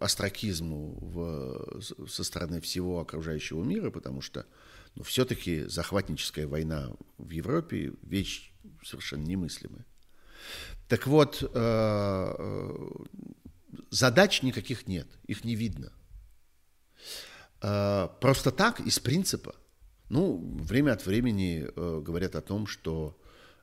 [0.00, 4.46] остракизму в, со стороны всего окружающего мира, потому что
[4.94, 9.84] ну, все-таки захватническая война в Европе– вещь совершенно немыслимая.
[10.88, 12.88] Так вот, э, э,
[13.90, 15.92] задач никаких нет, их не видно.
[17.58, 19.54] Просто так, из принципа.
[20.10, 23.18] Ну, время от времени говорят о том, что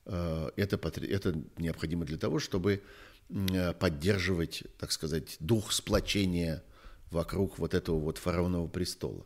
[0.05, 2.81] это, это необходимо для того, чтобы
[3.29, 6.63] Э, поддерживать, так сказать, дух сплочения
[7.09, 9.25] вокруг вот этого вот фараонового престола,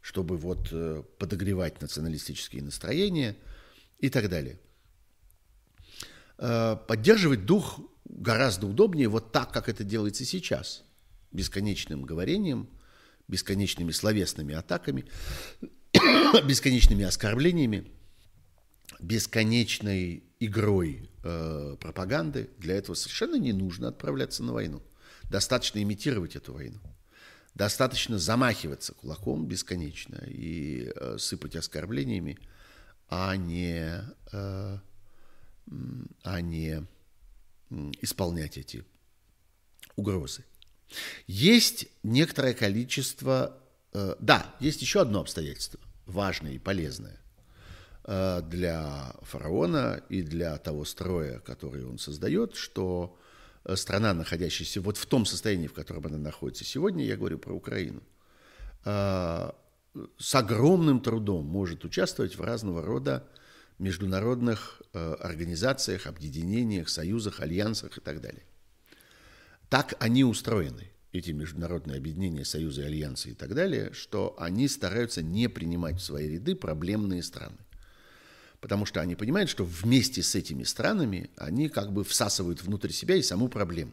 [0.00, 3.36] чтобы вот э, подогревать националистические настроения
[4.00, 4.58] и так далее.
[6.38, 10.84] Э, поддерживать дух гораздо удобнее вот так, как это делается сейчас.
[11.30, 12.70] бесконечным говорением,
[13.26, 15.04] бесконечными словесными атаками,
[16.46, 17.92] бесконечными оскорблениями,
[19.00, 22.50] бесконечной игрой э, пропаганды.
[22.58, 24.82] Для этого совершенно не нужно отправляться на войну.
[25.24, 26.80] Достаточно имитировать эту войну.
[27.54, 32.38] Достаточно замахиваться кулаком бесконечно и э, сыпать оскорблениями,
[33.08, 34.78] а не, э,
[36.22, 36.86] а не
[38.00, 38.84] исполнять эти
[39.96, 40.44] угрозы.
[41.26, 43.58] Есть некоторое количество...
[43.92, 47.20] Э, да, есть еще одно обстоятельство, важное и полезное
[48.04, 53.18] э, для фараона и для того строя, который он создает, что
[53.64, 57.52] э, страна, находящаяся вот в том состоянии, в котором она находится сегодня, я говорю про
[57.52, 58.02] Украину,
[58.84, 63.28] с огромным трудом может участвовать в разного рода
[63.78, 68.44] международных организациях, объединениях, союзах, альянсах и так далее.
[69.68, 75.48] Так они устроены, эти международные объединения, союзы, альянсы и так далее, что они стараются не
[75.48, 77.58] принимать в свои ряды проблемные страны.
[78.60, 83.14] Потому что они понимают, что вместе с этими странами они как бы всасывают внутрь себя
[83.14, 83.92] и саму проблему.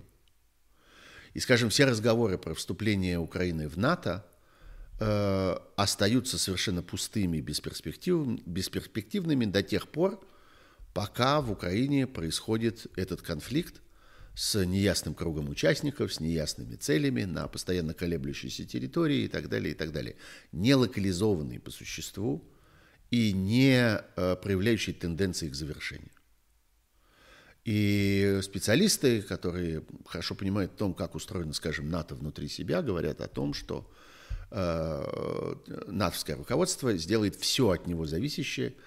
[1.34, 4.26] И, скажем, все разговоры про вступление Украины в НАТО
[5.00, 10.26] э, остаются совершенно пустыми, бесперспектив, бесперспективными до тех пор,
[10.94, 13.82] пока в Украине происходит этот конфликт,
[14.36, 19.76] с неясным кругом участников, с неясными целями, на постоянно колеблющейся территории и так далее, и
[19.76, 20.18] так далее.
[20.52, 22.44] Не локализованный по существу
[23.12, 26.12] и не э, проявляющий тенденции к завершению.
[27.64, 33.28] И специалисты, которые хорошо понимают о том, как устроено, скажем, НАТО внутри себя, говорят о
[33.28, 33.90] том, что
[34.56, 35.56] э,
[35.88, 38.74] натовское руководство сделает все от него зависящее–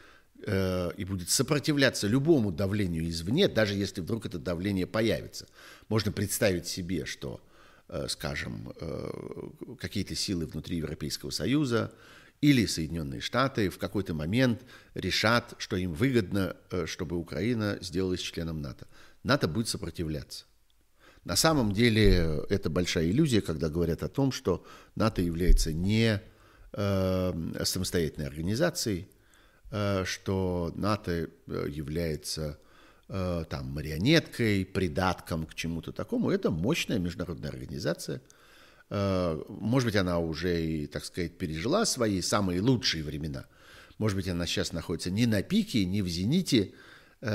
[0.46, 5.48] Э, и будет сопротивляться любому давлению извне, даже если вдруг это давление появится.
[5.88, 7.40] Можно представить себе, что,
[7.88, 8.72] э, скажем,
[9.80, 11.92] какие-то силы внутри Европейского Союза
[12.40, 14.62] или Соединенные Штаты в какой-то момент
[14.94, 18.86] решат, что им выгодно, чтобы Украина сделалась членом НАТО.
[19.24, 20.44] НАТО будет сопротивляться.
[21.28, 24.64] На самом деле это большая иллюзия, когда говорят о том, что
[24.96, 26.20] НАТО является не
[26.72, 27.32] э,
[27.64, 29.08] самостоятельной организацией,
[29.70, 32.58] Э, что НАТО э, является
[33.08, 36.30] э, там марионеткой, придатком к чему-то такому.
[36.30, 38.20] Это мощная международная организация.
[38.90, 43.44] Может быть, она уже и, так сказать, пережила свои самые лучшие времена.
[43.98, 46.72] Может быть, она сейчас находится не на пике, не в зените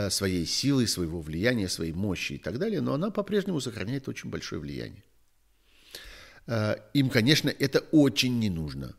[0.10, 4.62] своей силы, своего влияния, своей мощи и так далее, но она по-прежнему сохраняет очень большое
[4.62, 5.04] влияние.
[6.93, 8.96] Им, конечно, это очень не нужно.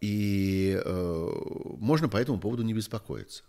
[0.00, 1.30] И э,
[1.78, 3.44] можно по этому поводу не беспокоиться.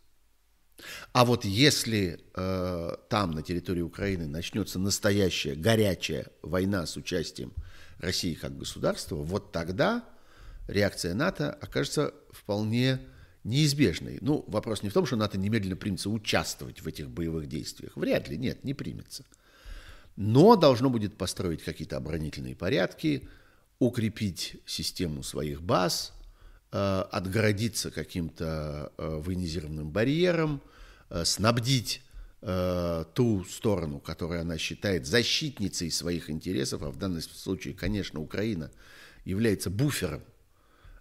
[1.11, 7.53] А вот если э, там, на территории Украины, начнется настоящая горячая война с участием
[7.97, 10.03] России как государства, вот тогда
[10.67, 12.99] реакция НАТО окажется вполне
[13.47, 14.19] неизбежной.
[14.21, 17.95] Ну, вопрос не в том, что НАТО немедленно примется участвовать в этих боевых действиях.
[17.95, 19.25] Вряд ли, нет, не примется.
[20.15, 23.27] Но должно будет построить какие-то оборонительные порядки,
[23.79, 26.13] укрепить систему своих баз–
[26.69, 30.61] Э, отгородиться каким-то э, военизированным барьером,
[31.09, 32.01] э, снабдить
[33.15, 38.69] ту сторону, которую она считает защитницей своих интересов, а в данном случае, конечно, Украина
[39.25, 40.21] является буфером,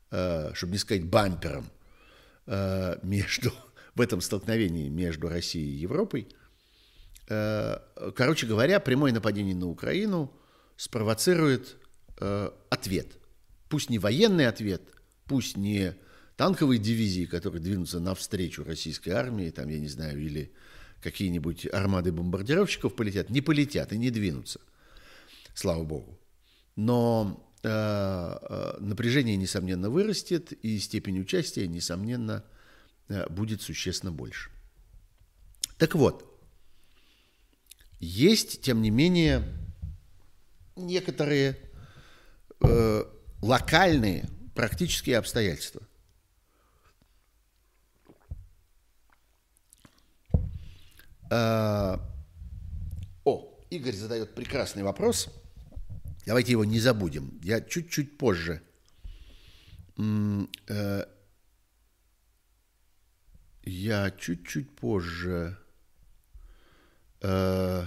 [0.09, 1.67] чтобы не сказать бампером,
[2.47, 3.53] между,
[3.95, 6.29] в этом столкновении между Россией и Европой.
[7.27, 10.33] Короче говоря, прямое нападение на Украину
[10.77, 11.77] спровоцирует
[12.71, 13.09] ответ.
[13.69, 14.83] Пусть не военный ответ,
[15.27, 15.97] пусть не
[16.37, 20.53] танковые дивизии, которые двинутся навстречу российской армии, там, я не знаю, или
[21.03, 24.61] какие-нибудь армады бомбардировщиков полетят, не полетят и не двинутся,
[25.55, 26.19] слава богу.
[26.75, 32.45] Но э, э, напряжение, несомненно, вырастет, и степень участия, несомненно,
[33.09, 34.51] э, будет существенно больше.
[35.79, 36.25] Так вот,
[37.99, 39.43] есть, тем не менее,
[40.77, 41.59] некоторые
[42.61, 43.05] э,
[43.43, 45.83] локальные практические обстоятельства.
[51.31, 52.01] А,
[53.25, 55.29] о, Игорь задает прекрасный вопрос.
[56.27, 57.41] Давайте его не забудем.
[57.43, 58.63] Я чуть-чуть позже
[59.97, 61.05] э,
[63.65, 65.59] я чуть-чуть позже
[67.23, 67.87] э,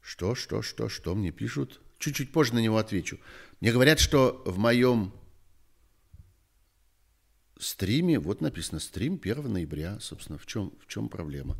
[0.00, 1.80] что, что, что, что мне пишут?
[1.98, 3.18] чуть-чуть позже на него отвечу.
[3.60, 5.12] Мне говорят, что в моем
[7.58, 11.56] стриме, вот написано стрим 1 ноября, собственно, в чем, в чем проблема.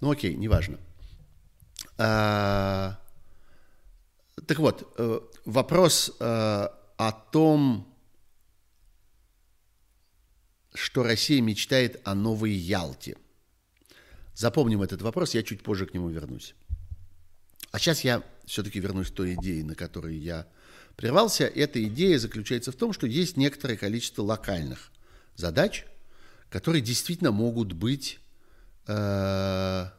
[0.00, 0.78] Ну окей, неважно.
[2.04, 2.98] А,
[4.48, 6.24] так вот, э, вопрос э,
[6.96, 7.96] о том,
[10.74, 13.16] что Россия мечтает о новой Ялте.
[14.34, 16.56] Запомним этот вопрос, я чуть позже к нему вернусь.
[17.70, 20.48] А сейчас я все-таки вернусь к той идее, на которой я
[20.96, 21.44] прервался.
[21.44, 24.90] Эта идея заключается в том, что есть некоторое количество локальных
[25.36, 25.86] задач,
[26.50, 28.18] которые действительно могут быть...
[28.88, 29.90] Э,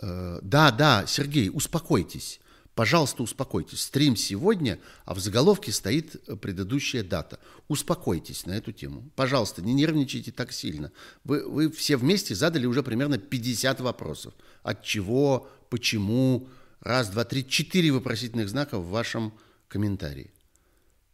[0.00, 2.40] э, да, да, Сергей, успокойтесь.
[2.76, 3.80] Пожалуйста, успокойтесь.
[3.80, 7.38] Стрим сегодня, а в заголовке стоит предыдущая дата.
[7.68, 9.10] Успокойтесь на эту тему.
[9.16, 10.92] Пожалуйста, не нервничайте так сильно.
[11.24, 14.34] Вы, вы все вместе задали уже примерно 50 вопросов.
[14.62, 19.32] От чего, почему, раз, два, три, четыре вопросительных знака в вашем
[19.68, 20.30] комментарии.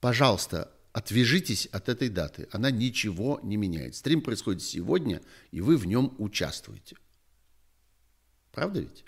[0.01, 2.49] Пожалуйста, отвяжитесь от этой даты.
[2.51, 3.95] Она ничего не меняет.
[3.95, 5.23] Стрим происходит сегодня,
[5.53, 6.97] и вы в нем участвуете.
[8.53, 9.05] Правда ведь?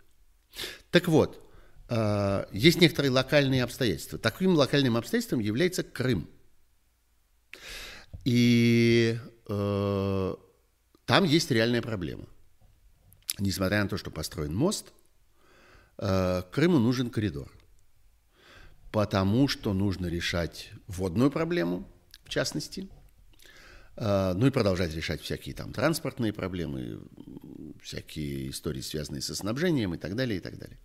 [0.91, 1.41] Так вот,
[1.89, 4.19] а, есть некоторые локальные обстоятельства.
[4.19, 6.29] Таким локальным обстоятельством является Крым.
[8.25, 9.19] И
[9.49, 10.35] э,
[11.05, 12.25] там есть реальная проблема.
[13.39, 14.93] Несмотря на то, что построен мост,
[15.99, 17.53] э, Крыму нужен коридор.
[18.91, 21.87] Потому что нужно решать водную проблему,
[22.25, 23.04] в частности, э,
[23.97, 27.01] ну и продолжать решать всякие там транспортные проблемы,
[27.81, 30.79] всякие истории, связанные со снабжением и так далее, и так далее.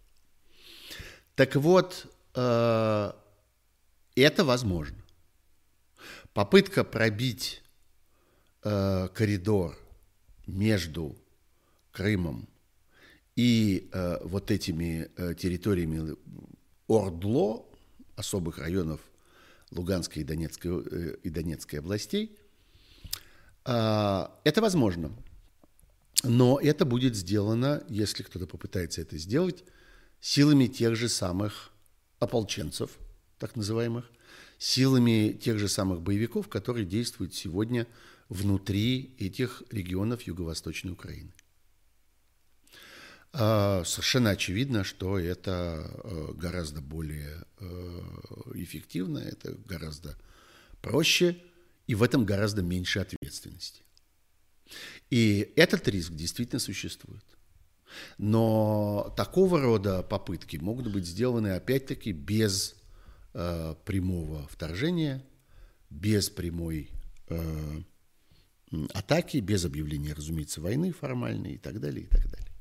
[1.40, 2.06] Так вот,
[2.36, 3.12] э,
[4.16, 4.98] это возможно.
[6.34, 7.64] Попытка пробить
[8.64, 9.80] э, коридор
[10.46, 11.16] между
[11.94, 12.50] Крымом
[13.38, 16.18] и э, вот этими территориями
[16.88, 17.66] Ордло,
[18.18, 19.00] особых районов
[19.72, 22.38] Луганской и Донецкой, и Донецкой областей,
[23.72, 25.12] это возможно.
[26.24, 29.64] Но это будет сделано, если кто-то попытается это сделать,
[30.20, 31.72] силами тех же самых
[32.20, 32.92] ополченцев,
[33.38, 34.10] так называемых,
[34.58, 37.88] силами тех же самых боевиков, которые действуют сегодня
[38.28, 41.32] внутри этих регионов Юго-Восточной Украины.
[43.32, 48.02] А, совершенно очевидно, что это э, гораздо более э,
[48.56, 50.18] эффективно, это гораздо
[50.82, 51.38] проще,
[51.90, 53.82] и в этом гораздо меньше ответственности.
[55.10, 57.26] И этот риск действительно существует.
[58.20, 62.76] Но такого рода попытки могут быть сделаны опять-таки без
[63.34, 65.26] э, прямого вторжения,
[65.90, 66.92] без прямой
[67.28, 67.82] э,
[68.94, 72.52] атаки, без объявления, разумеется, войны формальной и так далее, и так далее.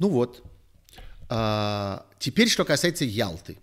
[0.00, 0.42] Ну вот.
[1.28, 3.58] А, теперь, что касается Ялты.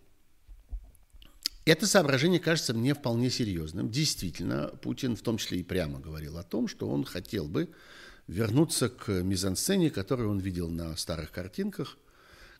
[1.63, 3.91] Это соображение кажется мне вполне серьезным.
[3.91, 7.69] Действительно, Путин в том числе и прямо говорил о том, что он хотел бы
[8.27, 11.97] вернуться к мизансцене, которую он видел на старых картинках,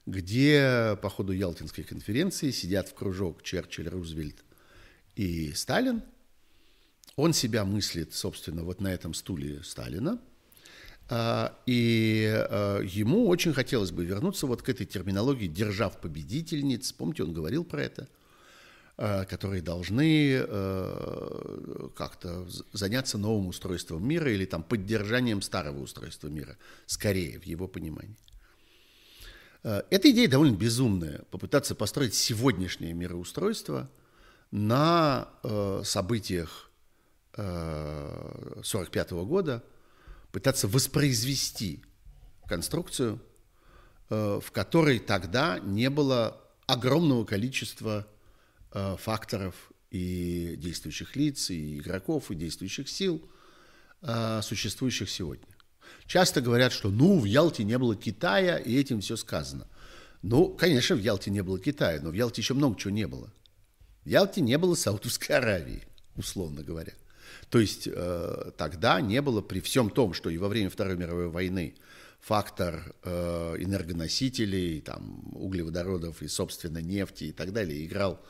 [0.06, 4.44] где по ходу Ялтинской конференции сидят в кружок Черчилль, Рузвельт
[5.16, 6.04] и Сталин.
[7.16, 10.22] Он себя мыслит, собственно, вот на этом стуле Сталина.
[11.10, 16.92] А, и а, ему очень хотелось бы вернуться вот к этой терминологии «держав победительниц».
[16.94, 18.08] Помните, он говорил про это–
[18.98, 27.40] которые должны э, как-то заняться новым устройством мира или там поддержанием старого устройства мира, скорее,
[27.40, 28.16] в его понимании.
[29.64, 33.90] Э, эта идея довольно безумная, попытаться построить сегодняшнее мироустройство
[34.52, 35.30] на
[35.86, 36.70] событиях
[37.32, 39.64] 1945 года,
[40.34, 41.82] пытаться воспроизвести
[42.46, 43.22] конструкцию,
[44.10, 46.38] в которой тогда не было
[46.68, 48.21] огромного количества Э,
[48.72, 53.22] факторов и действующих лиц, и игроков, и действующих сил,
[54.02, 55.46] э, существующих сегодня.
[56.08, 59.68] Часто говорят, что ну, в Ялте не было Китая, и этим все сказано.
[60.22, 63.32] Ну, конечно, в Ялте не было Китая, но в Ялте еще много чего не было.
[64.06, 65.84] В Ялте не было Саудовской Аравии,
[66.16, 66.94] условно говоря.
[67.50, 71.28] То есть э, тогда не было, при всем том, что и во время Второй мировой
[71.28, 71.76] войны
[72.22, 78.24] фактор э, энергоносителей, там, углеводородов и, собственно, нефти и так далее играл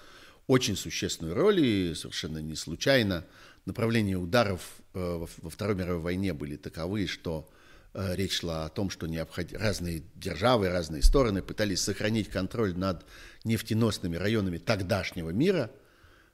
[0.51, 3.25] очень существенную роль, и совершенно не случайно
[3.65, 7.49] направления ударов э, во Второй мировой войне были таковы, что
[7.93, 9.53] э, речь шла о том, что необход...
[9.53, 13.05] разные державы, разные стороны пытались сохранить контроль над
[13.45, 15.71] нефтеносными районами тогдашнего мира.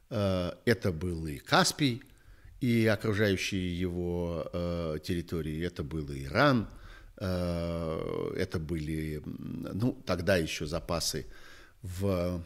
[0.10, 2.02] Э, это был и Каспий,
[2.60, 4.50] и окружающие его
[5.04, 6.68] территории, это был и Иран,
[7.16, 11.28] это были, ну, тогда еще запасы
[11.84, 12.42] в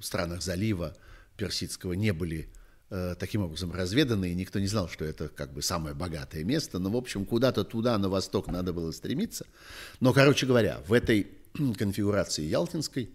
[0.00, 0.96] странах залива
[1.36, 2.48] Персидского не были
[2.90, 6.78] э, таким образом разведаны, и никто не знал, что это как бы самое богатое место.
[6.78, 9.46] Но, в общем, куда-то туда, на восток, надо было стремиться.
[10.00, 11.28] Но, короче говоря, в этой
[11.76, 13.10] конфигурации Ялтинской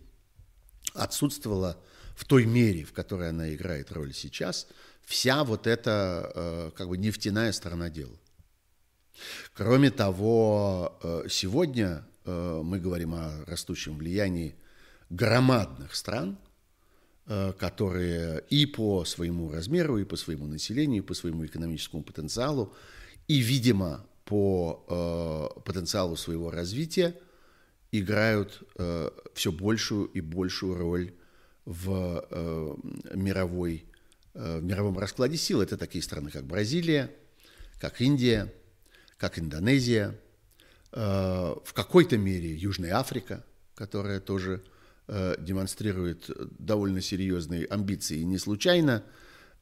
[0.94, 1.78] отсутствовала
[2.16, 4.68] в той мере, в которой она играет роль сейчас,
[5.02, 8.16] вся вот эта э, как бы нефтяная сторона дела.
[9.54, 14.56] Кроме того, э, сегодня э, мы говорим о растущем влиянии
[15.10, 16.38] громадных стран,
[17.26, 22.74] которые и по своему размеру, и по своему населению, и по своему экономическому потенциалу,
[23.30, 27.16] и, видимо, по потенциалу своего развития
[27.92, 28.64] играют
[29.34, 31.14] все большую и большую роль
[31.66, 32.76] в э,
[33.14, 33.86] мировой,
[34.34, 35.62] э, в мировом раскладе сил.
[35.62, 37.12] Это такие страны, как Бразилия,
[37.80, 38.54] как Индия,
[39.18, 40.20] как Индонезия,
[40.92, 41.00] э,
[41.64, 43.44] в какой-то мере Южная Африка,
[43.76, 44.73] которая тоже э,
[45.08, 46.30] демонстрирует
[46.60, 48.22] довольно серьезные амбиции.
[48.24, 49.04] Не случайно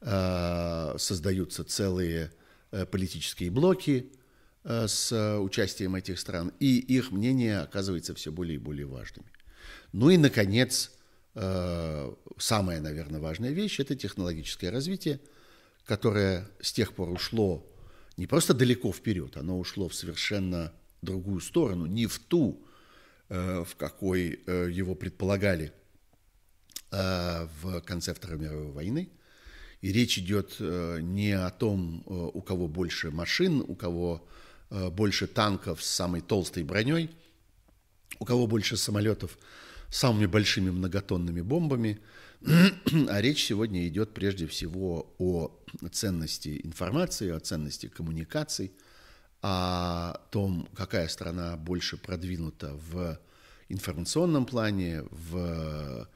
[0.00, 2.30] э, создаются целые
[2.70, 4.12] э, политические блоки
[4.62, 9.26] э, с участием этих стран, и их мнение оказывается все более и более важными.
[9.92, 10.92] Ну и, наконец,
[11.34, 15.20] Э, самая, наверное, важная вещь– это технологическое развитие,
[15.84, 17.66] которое с тех пор ушло
[18.16, 22.71] не просто далеко вперед, оно ушло в совершенно другую сторону, не в ту, э,
[23.32, 25.72] в какой э, его предполагали
[26.90, 29.08] в конце Второй мировой войны.
[29.80, 34.28] И речь идет не о том, у кого больше машин, у кого
[34.68, 37.10] больше танков с самой толстой броней,
[38.18, 39.38] у кого больше самолетов
[39.88, 41.98] самыми большими многотонными бомбами.
[42.44, 45.58] А речь сегодня идет прежде всего о
[45.90, 48.72] ценности информации, о ценности коммуникаций,
[49.42, 53.18] о том, какая страна больше продвинута в
[53.68, 56.08] информационном плане, в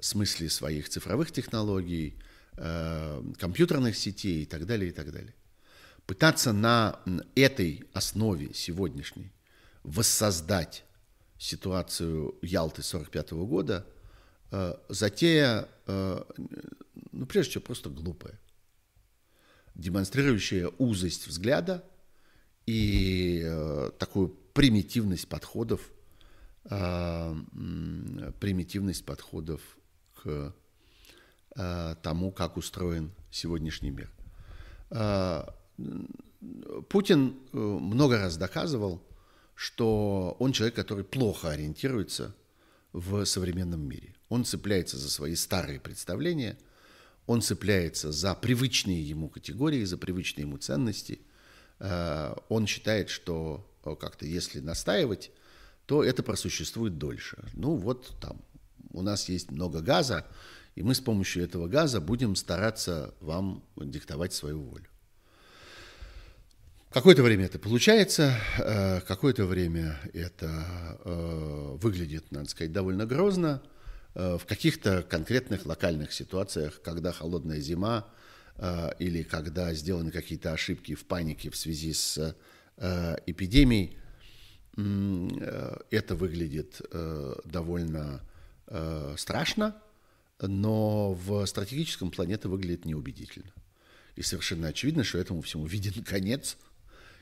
[0.00, 2.18] смысле своих цифровых технологий,
[2.56, 5.34] э, компьютерных сетей и так далее, и так далее.
[6.06, 7.00] Пытаться на
[7.34, 9.32] этой основе сегодняшней
[9.82, 10.84] воссоздать
[11.38, 13.86] ситуацию Ялты 1945 года,
[14.50, 16.22] э, затея, э,
[17.12, 18.38] ну, прежде всего, просто глупая,
[19.74, 21.82] демонстрирующая узость взгляда
[22.66, 25.90] и э, такую примитивность подходов,
[28.40, 29.60] примитивность подходов
[30.14, 30.54] к
[32.02, 34.10] тому, как устроен сегодняшний мир.
[36.88, 39.02] Путин много раз доказывал,
[39.54, 42.34] что он человек, который плохо ориентируется
[42.92, 44.14] в современном мире.
[44.28, 46.56] Он цепляется за свои старые представления,
[47.26, 51.20] он цепляется за привычные ему категории, за привычные ему ценности.
[51.84, 55.30] Э, он считает, что э, как-то если настаивать,
[55.84, 57.44] то это просуществует дольше.
[57.52, 58.40] Ну вот там
[58.92, 60.26] у нас есть много газа,
[60.76, 64.86] и мы с помощью этого газа будем стараться вам диктовать свою волю.
[66.90, 70.98] Какое-то время это получается, э, какое-то время это
[71.82, 73.62] выглядит, надо сказать, довольно грозно.
[74.14, 78.06] В каких-то конкретных локальных ситуациях, когда холодная зима
[78.98, 82.36] или когда сделаны какие-то ошибки в панике в связи с
[82.78, 83.98] эпидемией,
[85.90, 86.80] это выглядит
[87.44, 88.20] довольно
[89.16, 89.76] страшно,
[90.40, 93.52] но в стратегическом плане это выглядит неубедительно.
[94.14, 96.56] И совершенно очевидно, что этому всему виден конец–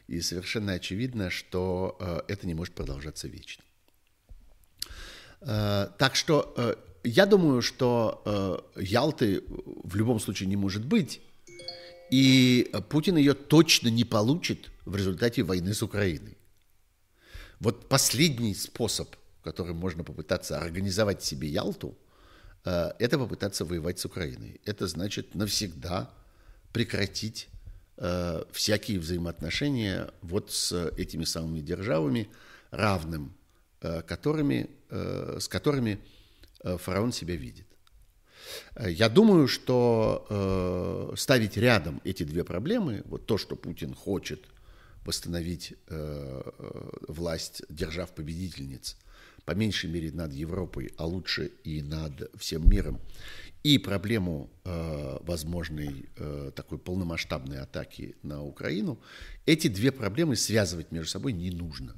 [0.09, 3.65] и совершенно очевидно, что э, это не может продолжаться вечно.
[5.41, 6.75] Э, так что э,
[7.05, 11.21] я думаю, что Ялты в любом случае не может быть,
[12.11, 16.37] и Путин ее точно не получит в результате войны с Украиной.
[17.61, 21.97] Вот последний способ, которым можно попытаться организовать себе Ялту,
[22.65, 24.61] это попытаться воевать с Украиной.
[24.65, 26.11] Это значит навсегда
[26.73, 27.49] прекратить
[27.97, 32.29] э, всякие взаимоотношения вот с этими самыми державами,
[32.71, 33.35] равным
[33.81, 35.99] э, которыми, э, с которыми э,
[36.65, 37.67] фараон себя видит.
[38.75, 44.45] Э, я думаю, что э, ставить рядом эти две проблемы, вот то, что Путин хочет
[45.05, 48.97] восстановить э, э власть держав-победительниц,
[49.45, 53.01] по меньшей мере над Европой, а лучше и над всем миром,
[53.65, 59.01] и проблему э, возможной э, такой полномасштабной атаки на Украину,
[59.47, 61.95] эти две проблемы связывать между собой не нужно.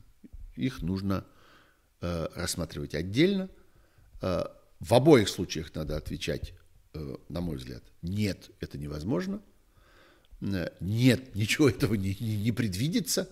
[0.56, 1.24] Их нужно
[2.00, 3.50] э, рассматривать отдельно.
[4.20, 4.44] Э,
[4.80, 6.52] в обоих случаях надо отвечать,
[6.92, 9.40] э, на мой взгляд, нет, это невозможно.
[10.42, 13.28] Э, нет, ничего этого не, не, не предвидится.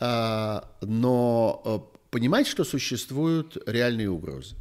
[0.00, 4.56] Э, но понимать, что существуют реальные угрозы.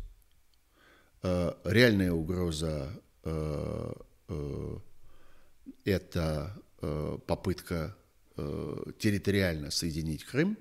[1.22, 2.91] Реальная угроза
[5.86, 6.62] это
[7.26, 7.96] попытка
[8.36, 10.58] территориально соединить Крым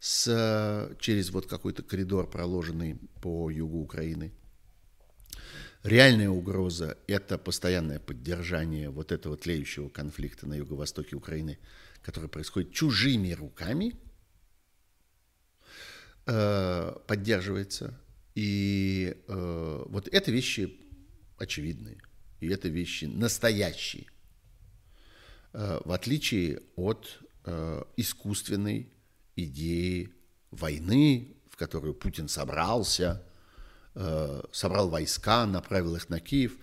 [0.00, 4.32] с, через вот какой-то коридор, проложенный по югу Украины.
[5.82, 11.58] Реальная угроза– это постоянное поддержание вот этого тлеющего конфликта на юго-востоке Украины,
[12.02, 13.94] который происходит чужими руками,
[16.26, 17.98] э, поддерживается.
[18.34, 20.78] И э, вот это вещи
[21.38, 21.98] очевидные,
[22.40, 24.06] и это вещи настоящие,
[25.52, 28.92] э, в отличие от э, искусственной
[29.44, 30.12] идеи
[30.50, 33.22] войны, в которую Путин собрался,
[33.94, 36.56] э, собрал войска, направил их на Киев.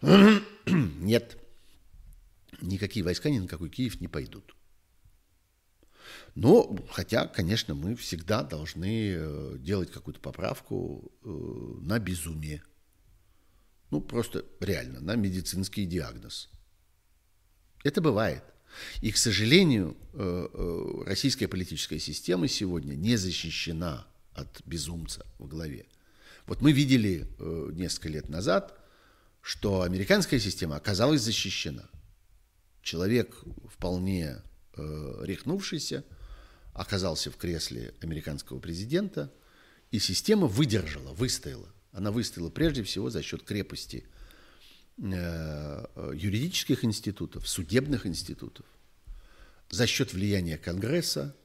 [0.66, 1.38] Нет,
[2.60, 4.54] никакие войска ни на какой Киев не пойдут.
[6.34, 12.62] Но, хотя, конечно, мы всегда должны э, делать какую-то поправку э, на безумие.
[13.90, 16.50] Ну, просто реально, на медицинский диагноз.
[17.84, 18.44] Это бывает.
[19.00, 25.86] И, к сожалению, э, российская политическая система сегодня не защищена от безумца в голове.
[26.46, 27.26] Вот мы видели
[27.74, 28.78] несколько лет назад,
[29.42, 31.88] что американская система оказалась защищена.
[32.82, 33.36] Человек
[33.68, 34.38] вполне
[34.74, 36.04] рехнувшийся–
[36.78, 39.32] оказался в кресле американского президента,
[39.90, 41.68] и система выдержала, выстояла.
[41.92, 44.17] Она выстояла прежде всего за счет крепости э,
[44.98, 48.66] юридических институтов, судебных институтов,
[49.70, 51.36] за счет влияния Конгресса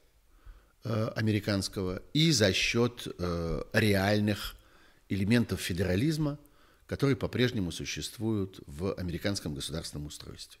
[0.82, 4.56] э, американского и за счет э, реальных
[5.08, 6.38] элементов федерализма,
[6.86, 10.60] которые по-прежнему существуют в американском государственном устройстве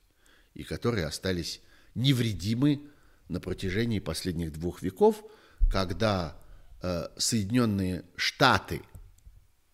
[0.54, 1.60] и которые остались
[1.94, 2.82] невредимы
[3.28, 5.24] на протяжении последних двух веков,
[5.70, 6.36] когда
[6.82, 8.82] э, Соединенные Штаты,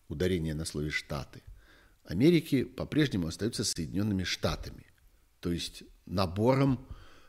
[0.09, 1.43] ударение на слове Штаты,
[2.11, 4.85] Америки по-прежнему остаются Соединенными Штатами,
[5.39, 6.85] то есть набором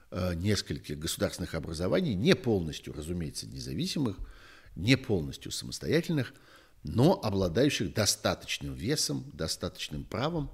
[0.10, 4.18] э, нескольких государственных образований, не полностью, разумеется, независимых,
[4.76, 6.34] не полностью самостоятельных,
[6.82, 10.50] но обладающих достаточным весом, достаточным правом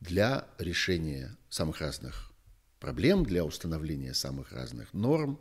[0.00, 2.32] для решения самых разных
[2.78, 5.38] проблем для установления самых разных норм,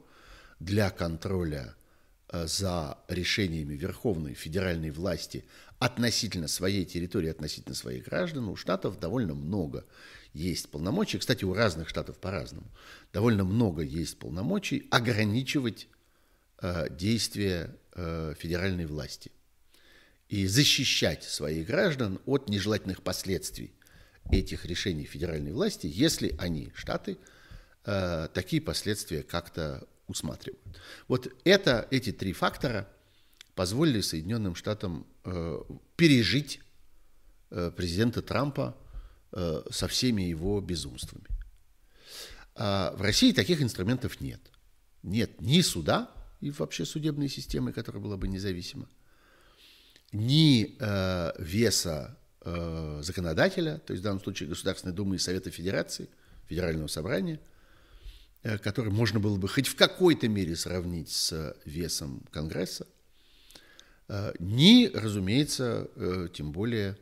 [0.59, 1.73] для контроля
[2.31, 5.45] за решениями верховной федеральной власти
[5.79, 9.85] относительно своей территории, относительно своих граждан, у штатов довольно много
[10.33, 11.17] есть полномочий.
[11.17, 12.67] Кстати, у разных штатов по-разному.
[13.13, 15.87] Довольно много есть полномочий ограничивать
[16.61, 19.31] э, действия э, федеральной власти
[20.27, 23.73] и защищать своих граждан от нежелательных последствий
[24.31, 27.17] этих решений федеральной власти, если они, штаты,
[27.85, 30.61] э, такие последствия как-то усматривают.
[31.07, 32.89] Вот это, эти три фактора
[33.55, 35.61] позволили Соединенным Штатам э,
[35.95, 36.61] пережить
[37.51, 38.75] э, президента Трампа
[39.31, 41.25] э, со всеми его безумствами.
[42.55, 44.41] А в России таких инструментов нет.
[45.03, 48.87] Нет ни суда и вообще судебной системы, которая была бы независима,
[50.11, 56.09] ни э, веса э, законодателя, то есть в данном случае Государственной Думы и Совета Федерации,
[56.47, 57.39] Федерального собрания,
[58.41, 62.87] который можно было бы хоть в какой-то мере сравнить с весом Конгресса,
[64.07, 66.97] э, ни, разумеется, э, тем более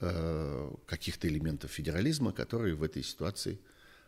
[0.00, 3.60] э, каких-то элементов федерализма, которые в этой ситуации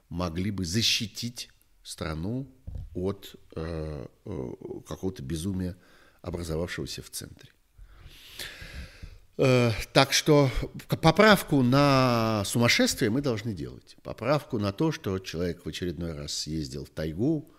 [0.08, 1.50] могли бы защитить
[1.82, 2.50] страну
[2.94, 4.52] от э, э,
[4.86, 5.76] какого-то безумия,
[6.22, 7.50] образовавшегося в центре.
[9.38, 10.50] Э, так что
[10.88, 13.96] поправку на сумасшествие мы должны делать.
[14.02, 17.50] Поправку на то, что человек в очередной раз съездил в тайгу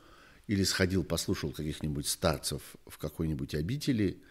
[0.48, 4.22] или сходил, послушал каких-нибудь старцев в какой-нибудь обители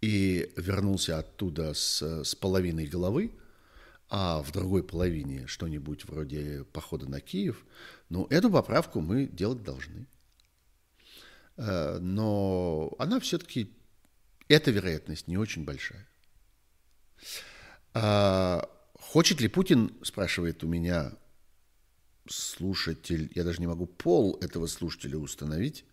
[0.00, 3.32] и вернулся оттуда с, с половиной головы,
[4.08, 7.64] а в другой половине что-нибудь вроде похода на Киев,
[8.08, 10.06] ну, эту поправку мы делать должны.
[11.56, 13.76] Э, но она все-таки,
[14.48, 16.08] эта вероятность не очень большая.
[17.94, 21.12] А, хочет ли Путин, спрашивает у меня
[22.28, 25.84] слушатель, я даже не могу пол этого слушателя установить,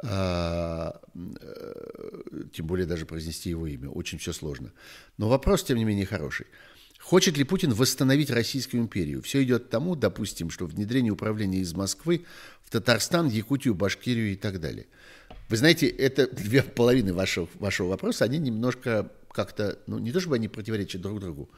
[0.00, 4.72] а, э, тем более даже произнести его имя, очень все сложно.
[5.16, 6.46] Но вопрос, тем не менее, хороший.
[7.00, 9.22] Хочет ли Путин восстановить Российскую империю?
[9.22, 12.26] Все идет к тому, допустим, что внедрение управления из Москвы
[12.62, 14.86] в Татарстан, Якутию, Башкирию и так далее.
[15.48, 20.36] Вы знаете, это две половины вашего, вашего вопроса, они немножко как-то, ну не то чтобы
[20.36, 21.50] они противоречат друг другу,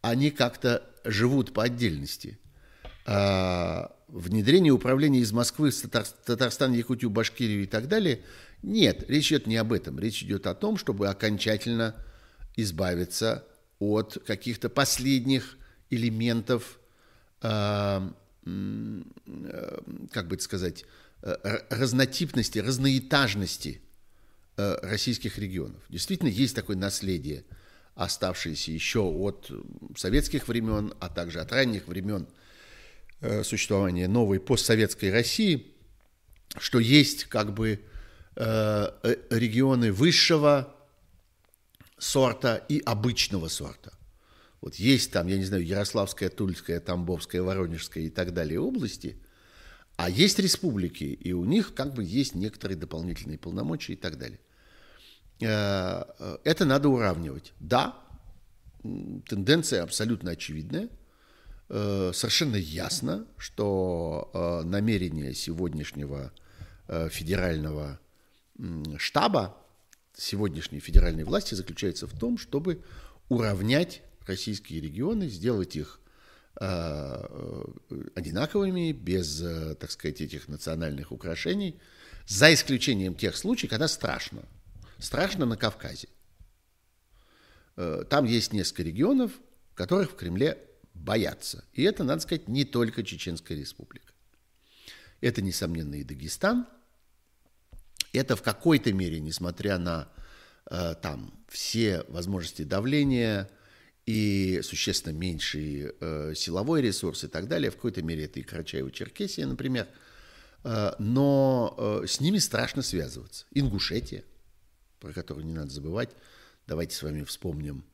[0.00, 2.38] они как-то живут по отдельности.
[3.06, 8.22] А, внедрение управления из Москвы в Татар, Татарстан, Якутию, Башкирию и так далее,
[8.62, 9.98] нет, речь идет не об этом.
[9.98, 11.94] Речь идет о том, чтобы окончательно
[12.56, 13.46] избавиться
[13.78, 15.56] от каких-то последних
[15.88, 16.78] элементов
[17.42, 18.10] э,
[20.12, 20.84] как бы это сказать,
[21.22, 23.80] разнотипности, разноэтажности
[24.56, 25.82] российских регионов.
[25.88, 27.44] Действительно, есть такое наследие,
[27.94, 29.50] оставшееся еще от
[29.96, 32.26] советских времен, а также от ранних времен
[33.42, 35.74] существования новой постсоветской России,
[36.58, 37.80] что есть как бы
[38.34, 40.74] регионы высшего
[41.98, 43.92] сорта и обычного сорта.
[44.62, 49.18] Вот есть там, я не знаю, Ярославская, Тульская, Тамбовская, Воронежская и так далее области,
[50.02, 54.40] а есть республики, и у них как бы есть некоторые дополнительные полномочия и так далее.
[55.40, 57.52] Э, э, это надо уравнивать.
[57.60, 57.98] Да,
[58.82, 60.88] тенденция абсолютно очевидная.
[61.68, 66.32] Э, совершенно ясно, что намерение сегодняшнего
[67.10, 68.00] федерального
[68.96, 69.54] штаба,
[70.16, 72.82] сегодняшней федеральной власти заключается в том, чтобы
[73.28, 75.99] уравнять российские регионы, сделать их
[78.14, 81.80] одинаковыми, без, э, так сказать, этих национальных украшений,
[82.26, 84.42] за исключением тех случаев, когда страшно.
[84.98, 86.08] Страшно на Кавказе.
[87.76, 89.32] Там есть несколько регионов,
[89.74, 90.58] которых в Кремле
[90.92, 91.64] боятся.
[91.72, 94.12] И это, надо сказать, не только Чеченская республика.
[95.22, 96.66] Это, несомненно, и Дагестан.
[98.12, 100.12] Это в какой-то мере, несмотря на
[100.66, 103.48] там все возможности давления,
[104.10, 107.70] и существенно меньший э, силовой ресурс и так далее.
[107.70, 109.86] В какой-то мере это и Карачаево-Черкесия, например.
[110.64, 113.46] Э, но э, с ними страшно связываться.
[113.52, 114.24] Ингушетия,
[114.98, 116.10] про которую не надо забывать.
[116.66, 117.84] Давайте с вами вспомним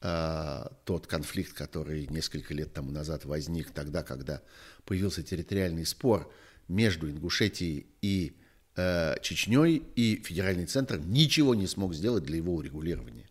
[0.00, 4.40] э, тот конфликт, который несколько лет тому назад возник тогда, когда
[4.86, 6.32] появился территориальный спор
[6.68, 8.34] между Ингушетией и
[8.76, 13.29] э, Чечней, и федеральный центр ничего не смог сделать для его урегулирования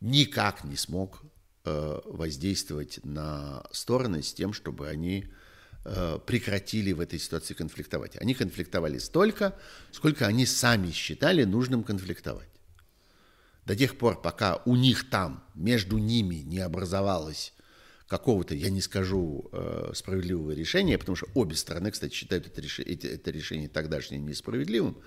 [0.00, 1.22] никак не смог
[1.64, 5.26] э, воздействовать на стороны с тем, чтобы они
[5.84, 8.16] э, прекратили в этой ситуации конфликтовать.
[8.20, 9.58] Они конфликтовали столько,
[9.90, 12.48] сколько они сами считали нужным конфликтовать.
[13.66, 17.54] До тех пор, пока у них там, между ними не образовалось
[18.06, 22.80] какого-то, я не скажу, э, справедливого решения, потому что обе стороны, кстати, считают это, реш...
[22.80, 24.98] это решение тогдашнее несправедливым.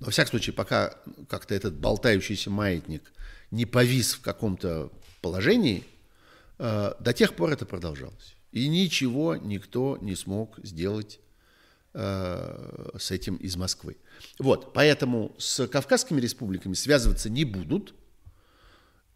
[0.00, 3.12] Но, во всяком случае, пока как-то этот болтающийся маятник
[3.50, 4.90] не повис в каком-то
[5.20, 5.84] положении,
[6.58, 8.36] э, до тех пор это продолжалось.
[8.52, 11.20] И ничего никто не смог сделать
[11.94, 13.96] э, с этим из Москвы.
[14.38, 17.94] Вот, поэтому с Кавказскими республиками связываться не будут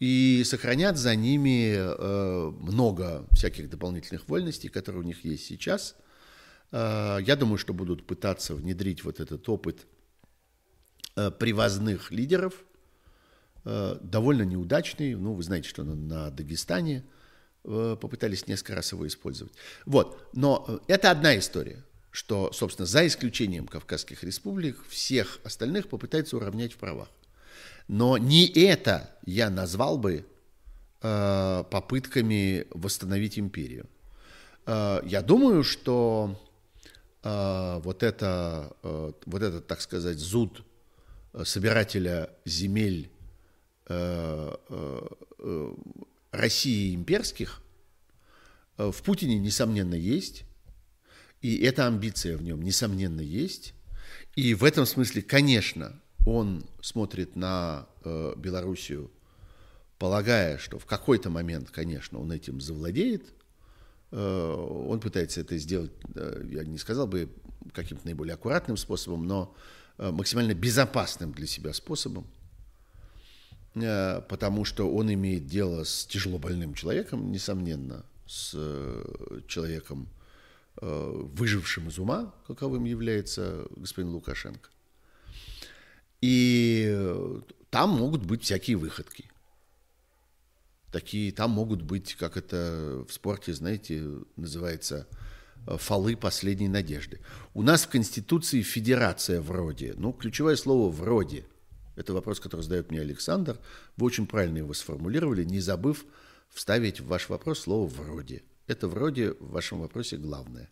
[0.01, 5.97] и сохранят за ними э, много всяких дополнительных вольностей, которые у них есть сейчас.
[6.73, 9.87] Я думаю, что будут пытаться внедрить вот этот опыт
[11.15, 12.65] привозных лидеров–
[13.65, 15.15] довольно неудачный.
[15.15, 17.05] Ну, вы знаете, что на, на Дагестане
[17.65, 19.53] э, попытались несколько раз его использовать.
[19.87, 26.37] Вот, но э, это одна история, что, собственно, за исключением Кавказских республик, всех остальных попытаются
[26.37, 27.09] уравнять в правах.
[27.89, 30.27] Но не это я назвал бы
[31.03, 33.87] э, попытками восстановить империю.
[34.67, 36.41] Э, я думаю, что
[37.23, 40.63] э, вот это, э, вот этот, так сказать, зуд
[41.45, 43.14] собирателя земель Э, э,
[46.31, 47.63] России имперских
[48.79, 50.45] э, в Путине, несомненно, есть.
[51.43, 53.75] И эта амбиция в нем, несомненно, есть.
[54.35, 57.87] И в этом смысле, конечно, он смотрит на
[58.37, 59.11] Белоруссию,
[59.99, 63.33] полагая, что в какой-то момент, конечно, он этим завладеет.
[64.11, 67.29] Он пытается это сделать, я не сказал бы,
[67.73, 69.55] каким-то наиболее аккуратным способом, но
[69.99, 72.27] максимально безопасным для себя способом.
[73.75, 80.09] Э, потому что он имеет дело с тяжело больным человеком, несомненно, с э, человеком,
[80.81, 84.71] э, выжившим из ума, каковым является господин Лукашенко.
[86.21, 86.97] И
[87.71, 89.31] там могут быть всякие выходки.
[90.91, 95.07] Такие, там могут быть, как это в спорте, знаете, называется,
[95.67, 97.21] фолы последней надежды.
[97.53, 101.45] У нас в Конституции федерация вроде, ну, ключевое слово «вроде»,
[101.97, 103.59] это вопрос, который задает мне Александр.
[103.97, 106.05] Вы очень правильно его сформулировали, не забыв
[106.51, 108.43] вставить в ваш вопрос слово «вроде».
[108.67, 110.71] Это «вроде» в вашем вопросе главное.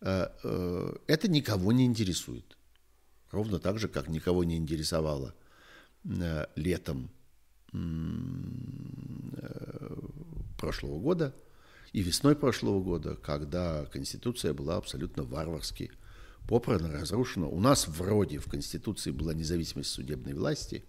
[0.00, 2.56] Э, э, это никого не интересует.
[3.30, 5.34] Ровно так же, как никого не интересовало
[6.04, 7.10] э, летом
[10.58, 11.34] прошлого года
[11.92, 15.90] и весной прошлого года, когда Конституция была абсолютно варварски
[16.48, 17.48] попрано, разрушено.
[17.48, 20.84] У нас вроде в Конституции была независимость судебной власти,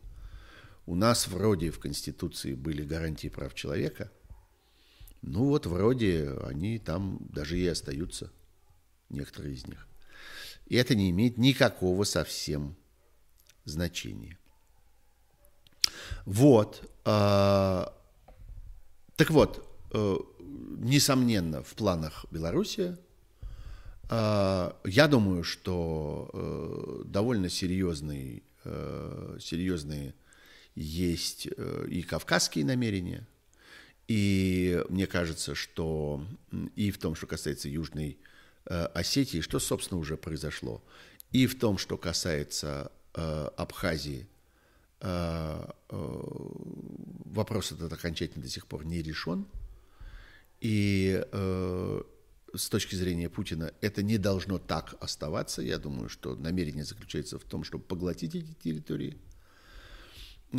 [0.86, 4.12] у нас вроде в Конституции были гарантии прав человека,
[5.22, 8.32] Ну вот вроде они там даже и остаются,
[9.10, 9.88] некоторые из них.
[10.68, 12.76] И это не имеет никакого совсем
[13.64, 14.38] значения.
[16.26, 16.88] Вот.
[17.06, 17.86] Э,
[19.16, 22.98] так вот, э, несомненно, в планах Беларуси э,
[24.10, 30.14] я думаю, что э, довольно серьезный, э, серьезные
[30.76, 33.28] есть э, и кавказские намерения,
[34.08, 36.24] и мне кажется, что
[36.76, 38.20] и в том, что касается Южной
[38.66, 40.84] Осетии, что, собственно, уже произошло,
[41.32, 44.28] и в том, что касается Абхазии,
[47.26, 49.48] вопрос этот окончательно до сих пор не решен.
[50.62, 51.20] И
[52.58, 55.62] с точки зрения Путина это не должно так оставаться.
[55.62, 59.18] Я думаю, что намерение заключается в том, чтобы поглотить эти территории–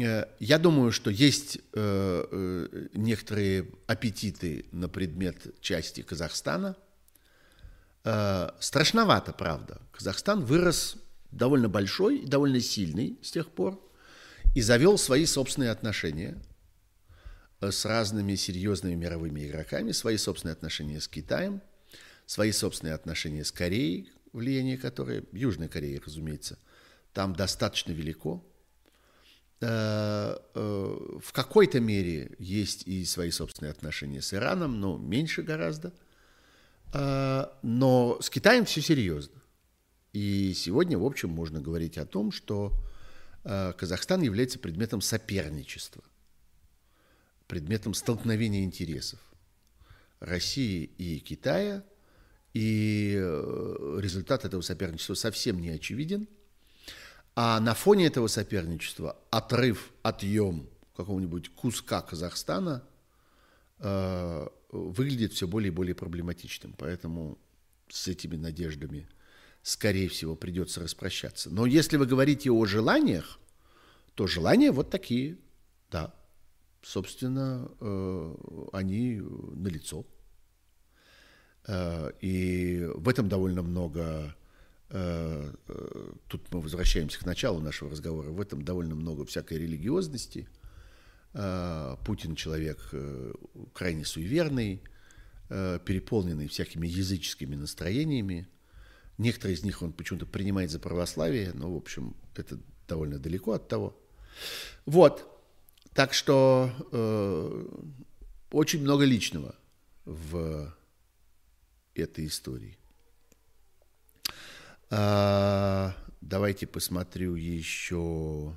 [0.00, 6.76] Э, я думаю, что есть э, э, некоторые аппетиты на предмет части Казахстана.
[8.60, 9.82] Страшновато, правда.
[9.90, 10.96] Казахстан вырос
[11.32, 13.82] довольно большой и довольно сильный с тех пор
[14.54, 16.40] и завел свои собственные отношения
[17.60, 21.60] с разными серьезными мировыми игроками, свои собственные отношения с Китаем,
[22.26, 26.58] свои собственные отношения с Кореей, влияние которой, Южной Кореи, разумеется,
[27.12, 28.44] там достаточно велико.
[29.60, 35.94] Э, э, в какой-то мере есть и свои собственные отношения с Ираном, но меньше гораздо.
[36.92, 39.40] Э, но с Китаем все серьезно.
[40.12, 42.72] И сегодня, в общем, можно говорить о том, что
[43.42, 46.02] Казахстан является предметом соперничества,
[47.46, 49.20] предметом столкновения интересов
[50.20, 51.84] России и Китая.
[52.56, 53.12] И
[54.00, 56.26] результат этого соперничества совсем не очевиден–
[57.38, 62.82] а на фоне этого соперничества отрыв, отъем какого-нибудь куска Казахстана
[63.78, 66.74] э, выглядит все более и более проблематичным.
[66.78, 67.38] Поэтому
[67.90, 69.06] с этими надеждами,
[69.62, 71.50] скорее всего, придется распрощаться.
[71.50, 73.38] Но если вы говорите о желаниях,
[74.14, 75.36] то желания вот такие,
[75.90, 76.14] да.
[76.80, 78.34] Собственно, э,
[78.72, 80.06] они налицо.
[80.08, 80.15] Э,
[81.68, 84.34] и в этом довольно много
[84.90, 90.48] Э, э, тут мы возвращаемся к началу нашего разговора, в этом довольно много всякой религиозности.
[91.34, 92.94] Э, Путин человек
[93.72, 94.82] крайне суеверный,
[95.48, 98.48] переполненный всякими языческими настроениями.
[99.16, 102.58] Некоторые из них он почему-то принимает за православие, но, в общем, это
[102.88, 103.96] довольно далеко от того.
[104.86, 105.32] Вот.
[105.94, 107.66] Так что э,
[108.50, 109.54] очень много личного
[110.04, 110.74] в
[111.98, 112.76] этой истории.
[114.90, 118.54] А, давайте посмотрю еще.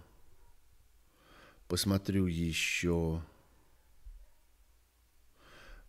[1.68, 3.24] Посмотрю еще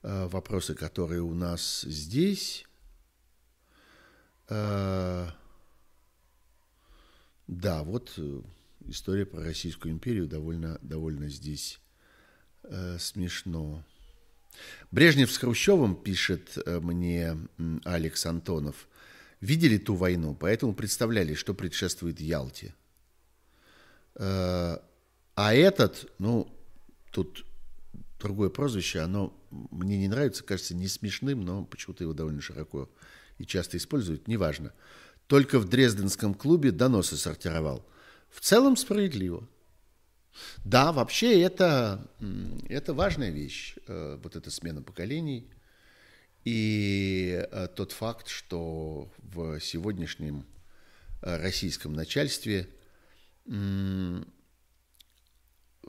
[0.02, 2.66] а, вопросы, которые у нас здесь.
[4.48, 5.28] А,
[7.46, 8.42] да, вот э,
[8.86, 11.80] история про Российскую империю довольно, довольно здесь
[12.62, 13.84] э, смешно.
[14.90, 17.36] Брежнев с Хрущевым, пишет э, мне
[17.84, 18.88] Алекс Антонов,
[19.40, 22.74] видели ту войну, поэтому представляли, что предшествует Ялте.
[24.16, 24.78] Э,
[25.34, 26.48] а этот, ну,
[27.12, 27.44] тут
[28.18, 32.88] другое прозвище, оно мне не нравится, кажется не смешным, но почему-то его довольно широко
[33.38, 34.72] и часто используют, неважно.
[35.26, 37.86] Только в Дрезденском клубе доносы сортировал.
[38.28, 39.48] В целом справедливо.
[40.64, 42.08] Да, вообще это,
[42.68, 45.50] это важная вещь, э, вот эта смена поколений–
[46.44, 50.46] и э, тот факт, что в сегодняшнем
[51.22, 52.68] э, российском начальстве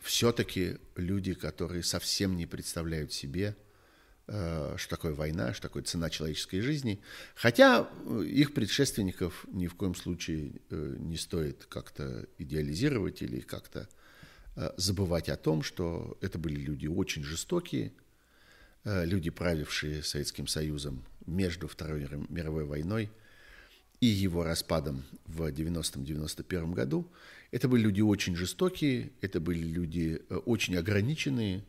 [0.01, 3.55] все-таки люди, которые совсем не представляют себе,
[4.25, 7.01] что такое война, что такое цена человеческой жизни.
[7.35, 7.87] Хотя
[8.25, 13.87] их предшественников ни в коем случае не стоит как-то идеализировать или как-то
[14.77, 17.93] забывать о том, что это были люди очень жестокие,
[18.83, 23.11] Э, люди, правившие Советским Союзом между Второй мировой войной
[23.99, 27.07] и его распадом в 90-91 году,
[27.51, 31.63] это были люди очень жестокие, это были люди э, очень ограниченные,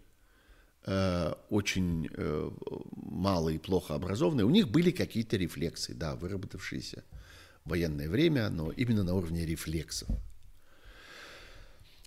[0.86, 2.08] э, очень
[2.96, 4.46] мало и плохо образованные.
[4.46, 7.04] У них были какие-то рефлексы, да, выработавшиеся
[7.64, 10.08] в военное время, но именно на уровне рефлексов.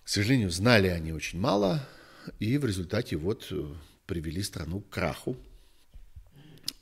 [0.05, 1.81] К сожалению, знали они очень мало,
[2.39, 3.51] и в результате вот
[4.05, 5.35] привели страну к краху,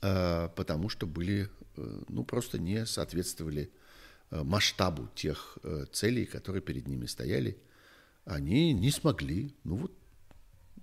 [0.02, 1.48] э, потому что были,
[1.78, 3.70] э, ну, просто не соответствовали
[4.30, 5.56] э, масштабу тех
[5.90, 7.56] целей, которые перед ними стояли.
[8.26, 9.92] Они не смогли, ну вот,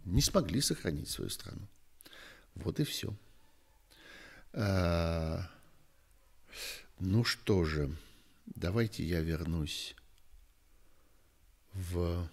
[0.06, 1.68] не смогли сохранить свою страну.
[2.56, 3.16] Вот и все.
[7.00, 7.96] Ну что же,
[8.48, 9.96] давайте я вернусь
[11.74, 12.30] в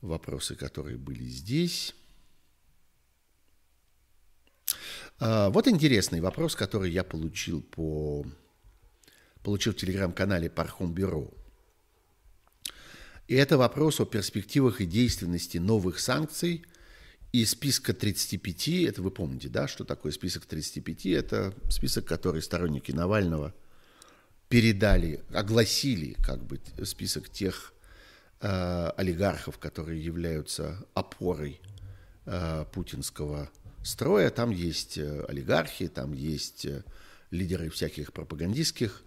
[0.00, 1.94] вопросы, которые были здесь.
[5.18, 8.26] А, вот интересный вопрос, который я получил по
[9.42, 11.30] получил в телеграм-канале Пархом Бюро.
[13.28, 16.64] И это вопрос о перспективах и действенности новых санкций
[17.32, 18.68] из списка 35.
[18.88, 21.06] Это вы помните, да, что такое список 35?
[21.06, 23.54] Это список, который сторонники Навального
[24.48, 27.72] передали, огласили как бы список тех
[28.40, 31.60] э, олигархов, которые являются опорой
[32.26, 33.50] э, путинского
[33.82, 34.30] строя.
[34.30, 36.84] Там есть э, олигархи, там есть э,
[37.30, 39.02] лидеры всяких пропагандистских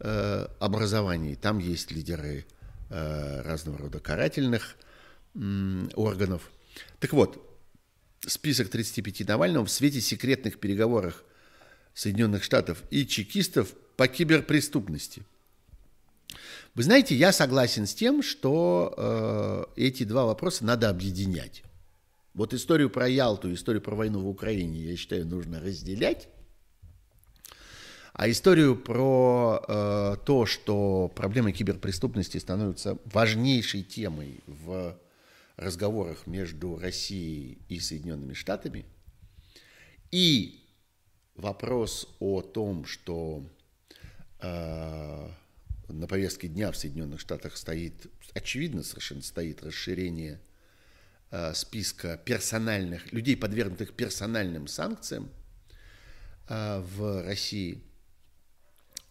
[0.00, 2.46] э, образований, там есть лидеры
[2.90, 4.76] э, разного рода карательных
[5.34, 6.50] э, органов.
[7.00, 7.58] Так вот,
[8.20, 11.24] список 35 Навального в свете секретных переговоров
[11.94, 15.22] Соединенных Штатов и чекистов по киберпреступности–
[16.74, 21.62] вы знаете, я согласен с тем, что э, эти два вопроса надо объединять.
[22.34, 26.28] Вот историю про Ялту, историю про войну в Украине, я считаю, нужно разделять.
[28.12, 34.98] А историю про э, то, что проблема киберпреступности становится важнейшей темой в
[35.56, 38.84] разговорах между Россией и Соединенными Штатами,
[40.10, 40.60] и
[41.36, 43.44] вопрос о том, что
[45.88, 50.40] на повестке дня в Соединенных Штатах стоит, очевидно совершенно стоит расширение
[51.30, 55.30] э, списка персональных, людей, подвергнутых персональным санкциям
[56.48, 57.82] э, в России.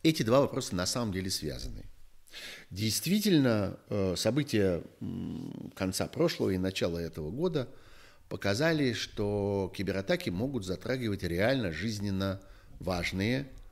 [0.01, 1.85] Эти два вопроса на самом деле связаны.
[2.69, 4.83] Действительно, э, события
[5.75, 7.69] конца прошлого и начала этого года
[8.29, 12.41] показали, что кибератаки могут затрагивать реально жизненно
[12.79, 13.62] важные Э,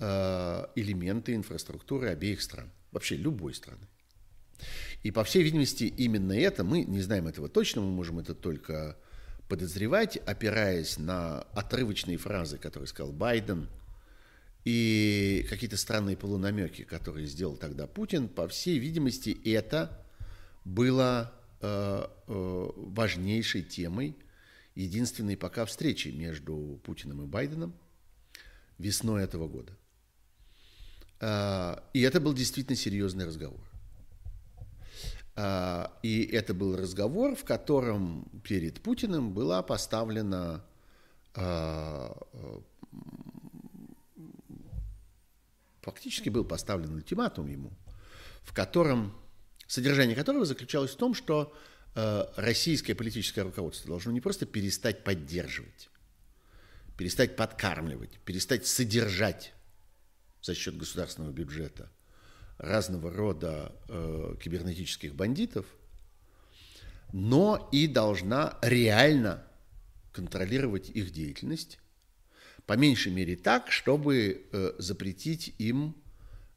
[0.00, 3.86] элементы инфраструктуры обеих стран, вообще любой страны.
[5.02, 8.96] И, по всей видимости, именно это, мы не знаем этого точно, мы можем это только
[9.48, 13.68] подозревать, опираясь на отрывочные фразы, которые сказал Байден,
[14.64, 20.04] и какие-то странные полунамеки, которые сделал тогда Путин, по всей видимости, это
[20.64, 24.16] было э, э, важнейшей темой
[24.74, 27.74] единственной пока встречи между Путиным и Байденом
[28.78, 29.72] весной этого года.
[31.20, 33.60] А, и это был действительно серьезный разговор.
[35.36, 40.64] А, и это был разговор, в котором перед Путиным была поставлена
[41.34, 42.16] а,
[45.82, 47.70] фактически был поставлен ультиматум ему,
[48.42, 49.14] в котором
[49.66, 51.54] содержание которого заключалось в том, что
[52.36, 55.90] российское политическое руководство должно не просто перестать поддерживать,
[56.96, 59.52] перестать подкармливать, перестать содержать
[60.42, 61.90] за счет государственного бюджета
[62.58, 65.66] разного рода э, кибернетических бандитов,
[67.12, 69.42] но и должна реально
[70.12, 71.78] контролировать их деятельность,
[72.66, 75.96] по меньшей мере так, чтобы э, запретить им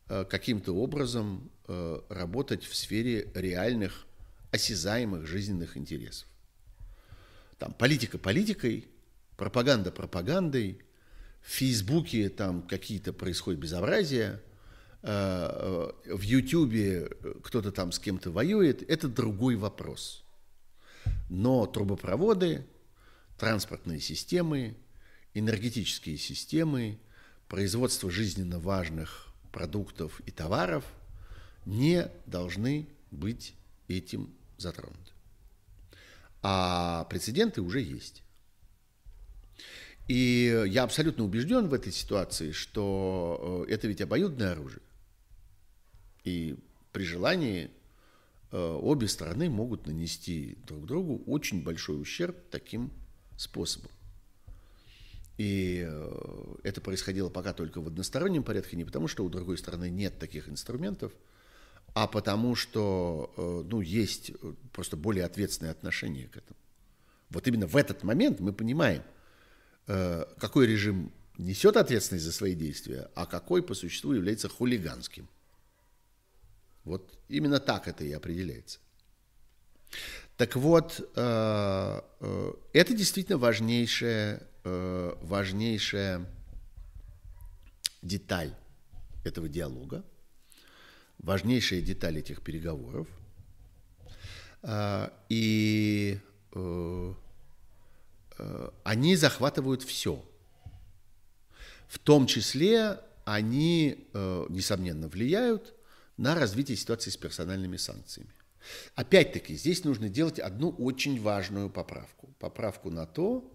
[0.10, 4.06] э, каким-то образом э, работать в сфере реальных,
[4.52, 6.28] осязаемых жизненных интересов.
[7.58, 8.88] Там политика политикой,
[9.38, 10.80] пропаганда пропагандой–
[11.44, 14.42] в Фейсбуке там какие-то происходят безобразия,
[15.02, 17.10] э, в Ютубе
[17.44, 20.24] кто-то там с кем-то воюет, это другой вопрос.
[21.30, 22.66] Но трубопроводы,
[23.38, 24.78] транспортные системы,
[25.34, 26.98] энергетические системы,
[27.50, 30.86] производство жизненно важных продуктов и товаров
[31.66, 33.54] не должны быть
[33.90, 35.12] этим затронуты.
[36.42, 38.23] А прецеденты уже есть.
[40.08, 44.82] И я абсолютно убежден в этой ситуации, что э, это ведь обоюдное оружие.
[46.26, 46.58] И
[46.92, 47.72] при желании
[48.52, 52.92] э, обе стороны могут нанести друг другу очень большой ущерб таким
[53.38, 53.92] способом.
[55.38, 59.90] И э, это происходило пока только в одностороннем порядке, не потому что у другой стороны
[59.90, 61.14] нет таких инструментов,
[61.96, 64.32] а потому что ну, есть
[64.72, 66.58] просто более ответственное отношение к этому.
[67.30, 69.04] Вот именно в этот момент мы понимаем,
[69.86, 75.28] какой режим несет ответственность за свои действия, а какой по существу является хулиганским.
[76.84, 78.80] Вот именно так это и определяется.
[80.38, 86.26] Так вот, э, э, это действительно важнейшая, важнейшая
[88.02, 88.56] деталь
[89.26, 90.06] этого диалога,
[91.18, 93.08] важнейшая деталь этих переговоров.
[95.28, 96.18] И
[98.84, 100.24] они захватывают все.
[101.88, 105.74] В том числе они, э, несомненно, влияют
[106.18, 108.34] на развитие ситуации с персональными санкциями.
[108.96, 112.34] Опять-таки, здесь нужно делать одну очень важную поправку.
[112.40, 113.50] Поправку на то,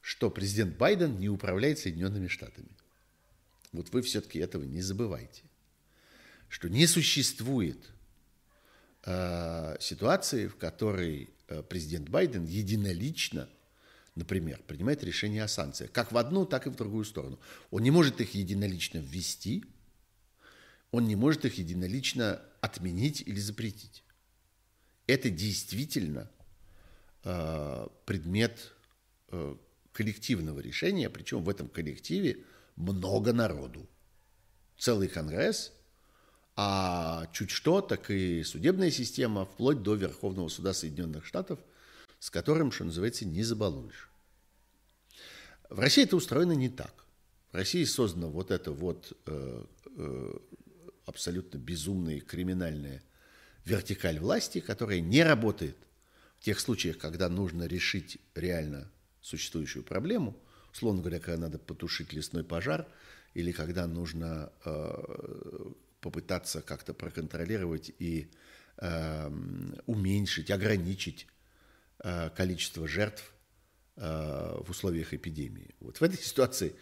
[0.00, 2.70] что президент Байден не управляет Соединенными Штатами.
[3.72, 5.42] Вот вы все-таки этого не забывайте.
[6.48, 7.90] Что не существует
[9.04, 13.48] э, ситуации, в которой э, президент Байден единолично,
[14.16, 17.38] например, принимает решение о санкциях, как в одну, так и в другую сторону.
[17.70, 19.64] Он не может их единолично ввести,
[20.90, 24.02] он не может их единолично отменить или запретить.
[25.06, 26.30] Это действительно
[27.22, 28.72] э, предмет
[29.28, 29.56] э,
[29.92, 32.44] коллективного решения, причем в этом коллективе
[32.74, 33.88] много народу.
[34.78, 35.72] Целый конгресс,
[36.56, 41.58] а чуть что, так и судебная система, вплоть до Верховного суда Соединенных Штатов,
[42.26, 44.10] с которым, что называется, не забалуешь.
[45.70, 46.92] В России это устроено не так.
[47.52, 49.64] В России создана вот эта вот э,
[49.96, 50.32] э,
[51.04, 53.00] абсолютно безумная криминальная
[53.64, 55.76] вертикаль власти, которая не работает
[56.40, 60.36] в тех случаях, когда нужно решить реально существующую проблему,
[60.72, 62.88] условно говоря, когда надо потушить лесной пожар
[63.34, 65.70] или когда нужно э,
[66.00, 68.28] попытаться как-то проконтролировать и
[68.78, 69.30] э,
[69.86, 71.28] уменьшить, ограничить
[72.36, 73.32] количество жертв
[73.96, 75.74] э, в условиях эпидемии.
[75.80, 76.74] Вот в этой ситуации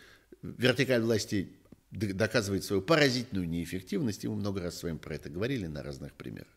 [0.42, 1.52] вертикаль власти
[1.90, 6.14] доказывает свою поразительную неэффективность, и мы много раз с вами про это говорили на разных
[6.14, 6.48] примерах.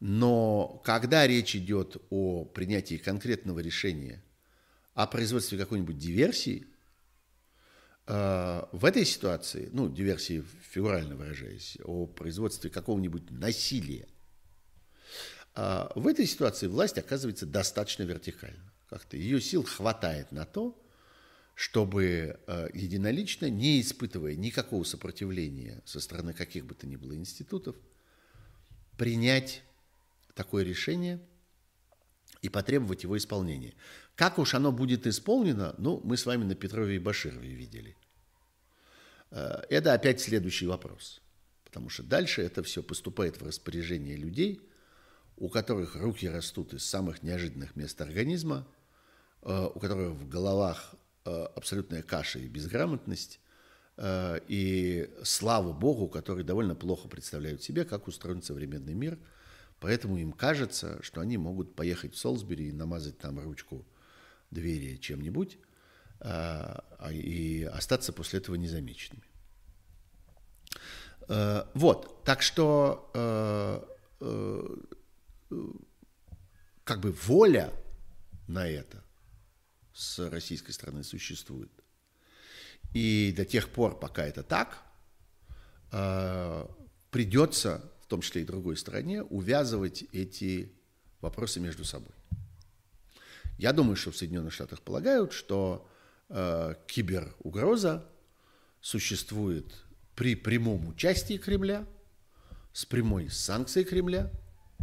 [0.00, 4.22] Но когда речь идет о принятии конкретного решения
[4.94, 6.66] о производстве какой-нибудь диверсии,
[8.06, 14.08] э, в этой ситуации, ну, диверсии фигурально выражаясь, о производстве какого-нибудь насилия,
[15.54, 18.72] э, в этой ситуации власть оказывается достаточно вертикальна.
[18.88, 20.80] Как-то ее сил хватает на то,
[21.54, 27.76] чтобы э, единолично, не испытывая никакого сопротивления со стороны каких бы то ни было институтов,
[28.96, 29.62] принять
[30.34, 31.20] такое решение
[32.42, 33.74] и потребовать его исполнения.
[34.16, 37.96] Как уж оно будет исполнено, ну, мы с вами на Петрове и Баширове видели.
[39.30, 41.20] Э, это опять следующий вопрос.
[41.64, 44.60] Потому что дальше это все поступает в распоряжение людей,
[45.36, 48.66] у которых руки растут из самых неожиданных мест организма,
[49.42, 53.40] э, у которых в головах э, абсолютная каша и безграмотность,
[53.96, 59.20] и слава Богу, которые довольно плохо представляют себе, как устроен современный мир,
[59.78, 63.86] поэтому им кажется, что они могут поехать в Солсбери и намазать там ручку
[64.50, 65.58] двери чем-нибудь
[66.18, 66.82] а,
[67.12, 69.22] и остаться после этого незамеченными.
[71.28, 73.88] Вот, так что
[76.84, 77.72] как бы воля
[78.46, 79.02] на это
[79.92, 81.70] с российской стороны существует.
[82.92, 84.82] И до тех пор, пока это так,
[87.10, 90.72] придется, в том числе и другой стороне, увязывать эти
[91.20, 92.14] вопросы между собой.
[93.56, 95.88] Я думаю, что в Соединенных Штатах полагают, что
[96.28, 98.04] э, киберугроза
[98.80, 99.84] существует
[100.16, 101.86] при прямом участии Кремля,
[102.72, 104.30] с прямой санкцией Кремля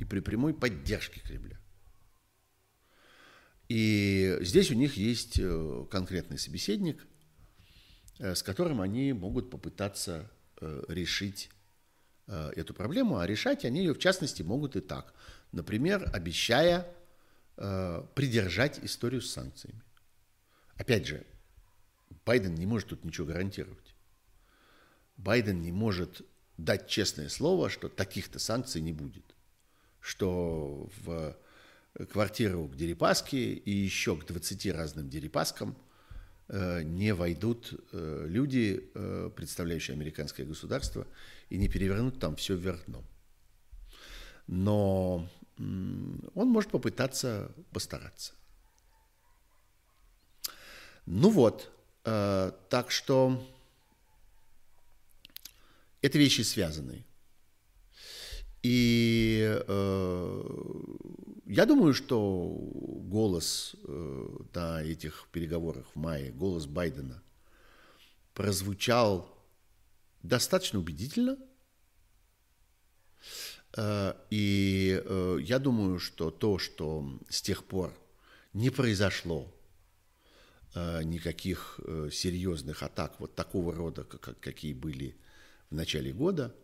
[0.01, 1.59] и при прямой поддержке Кремля.
[3.69, 7.05] И здесь у них есть э, конкретный собеседник,
[8.17, 10.29] э, с которым они могут попытаться
[10.59, 11.49] э, решить
[12.27, 15.13] эту проблему, а решать они ее в частности могут и так.
[15.51, 16.87] Например, обещая
[17.57, 19.81] придержать историю с санкциями.
[20.75, 21.25] Опять же,
[22.25, 23.95] Байден не может тут ничего гарантировать.
[25.17, 26.21] Байден не может
[26.57, 29.30] дать честное слово, что таких-то санкций не будет.
[30.01, 31.37] Что в
[32.11, 35.77] квартиру к Дерипаске и еще к 20 разным Дерипаскам
[36.47, 41.07] э, не войдут э, люди, э, представляющие американское государство,
[41.49, 43.05] и не перевернут там все вверх дном.
[44.47, 48.33] Но он может попытаться постараться.
[51.05, 51.71] Ну вот,
[52.05, 53.45] э, так что
[56.01, 57.05] это вещи связаны.
[58.63, 60.43] И э,
[61.45, 67.23] я думаю, что голос э, на этих переговорах в мае, голос Байдена
[68.33, 69.27] прозвучал
[70.21, 71.37] достаточно убедительно–
[73.75, 77.93] Э, и э, я думаю, что то, что с тех пор
[78.53, 79.53] не произошло
[80.75, 81.79] э, никаких
[82.11, 85.15] серьезных атак вот такого рода, какие были
[85.69, 86.55] в начале года,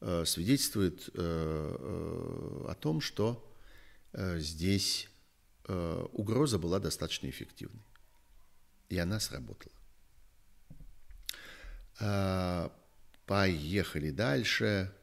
[0.00, 3.44] свидетельствует о том, что
[4.12, 5.08] здесь
[5.66, 7.82] угроза была достаточно эффективной.
[8.88, 9.74] И она сработала.
[13.26, 14.94] Поехали дальше.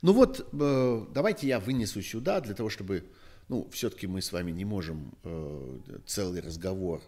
[0.00, 3.04] Ну вот, э, давайте я вынесу сюда для того, чтобы,
[3.48, 7.02] ну, все-таки мы с вами не можем э, целый разговор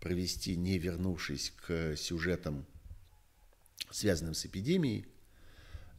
[0.00, 2.64] провести, не вернувшись к сюжетам,
[3.90, 5.06] связанным с эпидемией.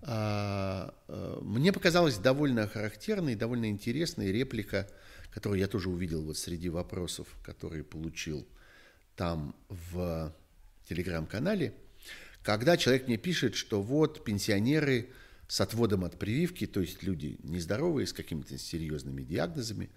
[0.04, 4.90] А, э, мне показалась довольно характерной, довольно интересной реплика,
[5.32, 8.48] которую я тоже увидел вот среди вопросов, которые получил
[9.16, 10.34] там в
[10.88, 11.74] телеграм-канале,
[12.44, 15.10] когда человек мне пишет, что вот пенсионеры
[15.52, 19.90] с отводом от прививки, то есть люди нездоровые, с какими-то серьезными диагнозами,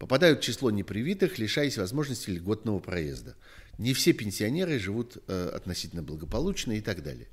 [0.00, 3.36] попадают в число непривитых, лишаясь возможности льготного проезда.
[3.78, 7.28] Не все пенсионеры живут э, относительно благополучно и так далее.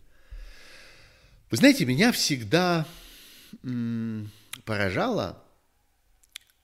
[1.50, 2.86] Вы знаете, меня всегда
[3.64, 4.30] м,
[4.64, 5.44] поражало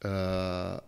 [0.01, 0.79] э,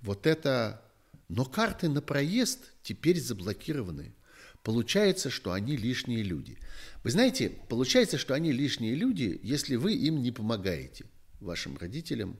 [0.00, 0.82] вот это,
[1.28, 4.14] но карты на проезд теперь заблокированы.
[4.62, 6.58] Получается, что они лишние люди.
[7.02, 11.06] Вы знаете, получается, что они лишние люди, если вы им не помогаете,
[11.40, 12.38] вашим родителям,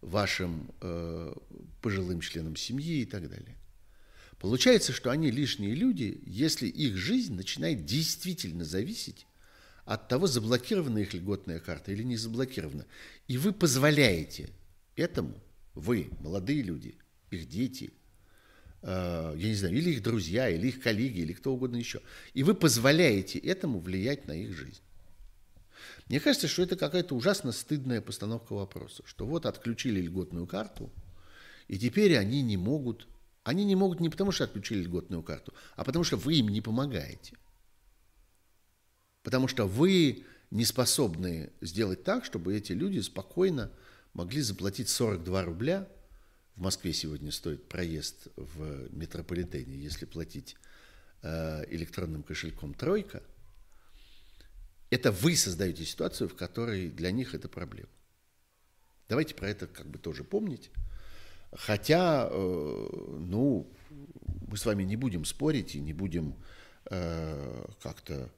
[0.00, 1.34] вашим э,
[1.82, 3.56] пожилым членам семьи и так далее.
[4.38, 9.26] Получается, что они лишние люди, если их жизнь начинает действительно зависеть
[9.84, 12.86] от того, заблокирована их льготная карта или не заблокирована.
[13.28, 14.50] И вы позволяете
[14.94, 15.34] этому,
[15.74, 16.96] вы, молодые люди,
[17.30, 17.92] их дети,
[18.82, 22.00] я не знаю, или их друзья, или их коллеги, или кто угодно еще,
[22.34, 24.80] и вы позволяете этому влиять на их жизнь.
[26.08, 30.90] Мне кажется, что это какая-то ужасно стыдная постановка вопроса, что вот отключили льготную карту,
[31.68, 33.08] и теперь они не могут,
[33.42, 36.60] они не могут не потому, что отключили льготную карту, а потому что вы им не
[36.60, 37.36] помогаете
[39.26, 43.72] потому что вы не способны сделать так, чтобы эти люди спокойно
[44.12, 45.88] могли заплатить 42 рубля.
[46.56, 50.56] В Москве сегодня стоит проезд в метрополитене, если платить
[51.22, 53.22] э, электронным кошельком «тройка».
[54.88, 57.90] Это вы создаете ситуацию, в которой для них это проблема.
[59.06, 60.70] Давайте про это как бы тоже помнить.
[61.52, 62.88] Хотя, э,
[63.18, 63.70] ну,
[64.48, 66.42] мы с вами не будем спорить и не будем
[66.86, 68.30] э, как-то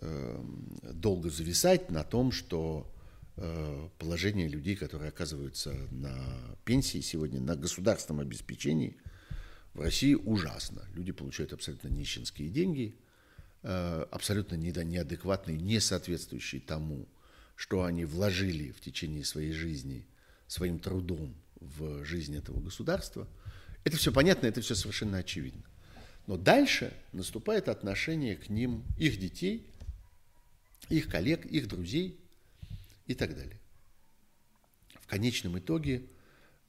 [0.00, 2.93] Эм, долго зависать на том, что э,
[3.98, 6.14] положение людей, которые оказываются на
[6.64, 8.96] пенсии сегодня, на государственном обеспечении
[9.72, 10.84] в России ужасно.
[10.94, 12.94] Люди получают абсолютно нищенские деньги,
[13.62, 17.08] э, абсолютно неадекватные, не соответствующие тому,
[17.56, 20.06] что они вложили в течение своей жизни,
[20.46, 23.26] своим трудом в жизнь этого государства.
[23.82, 25.62] Это все понятно, это все совершенно очевидно.
[26.26, 29.66] Но дальше наступает отношение к ним, их детей–
[30.88, 32.20] их коллег, их друзей
[33.06, 33.60] и так далее.
[35.00, 36.06] В конечном итоге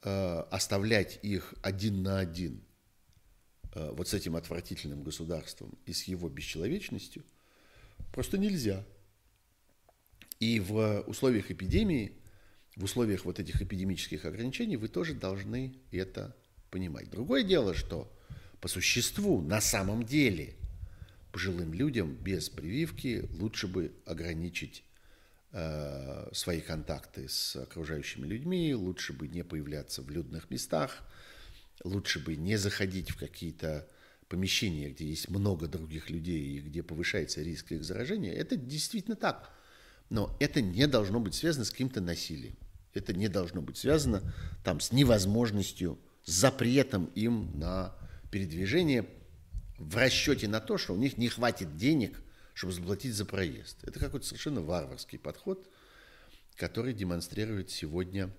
[0.04, 2.64] э, оставлять их один на один
[3.74, 7.24] э, вот с этим отвратительным государством и с его бесчеловечностью
[8.12, 8.86] просто нельзя.
[10.40, 12.18] И в условиях эпидемии,
[12.76, 16.36] в условиях вот этих эпидемических ограничений вы тоже должны это
[16.72, 17.10] понимать.
[17.10, 18.12] Другое дело, что
[18.60, 20.56] по существу, на самом деле–
[21.36, 24.86] пожилым людям без прививки лучше бы ограничить
[25.56, 31.02] э, свои контакты с окружающими людьми, лучше бы не появляться в людных местах,
[31.84, 33.88] лучше бы не заходить в какие-то
[34.28, 38.34] помещения, где есть много других людей и где повышается риск их заражения.
[38.34, 39.50] Это действительно так.
[40.10, 42.58] Но это не должно быть связано с каким-то насилием.
[42.94, 44.34] Это не должно быть связано
[44.64, 47.96] там, с невозможностью, с запретом им на
[48.30, 49.08] передвижение
[49.78, 52.22] в расчете на то, что у них не хватит денег,
[52.56, 53.78] чтобы заплатить за проезд.
[53.84, 55.70] Это какой-то совершенно варварский подход,
[56.56, 58.32] который демонстрирует сегодня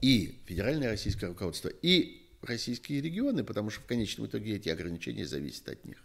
[0.00, 5.68] и федеральное российское руководство, и российские регионы, потому что в конечном итоге эти ограничения зависят
[5.68, 5.98] от них.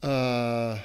[0.00, 0.78] А,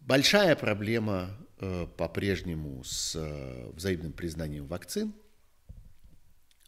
[0.00, 5.12] большая проблема э, по-прежнему с э, взаимным признанием вакцин–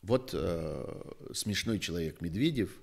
[0.04, 2.78] вот э, смешной человек Медведев,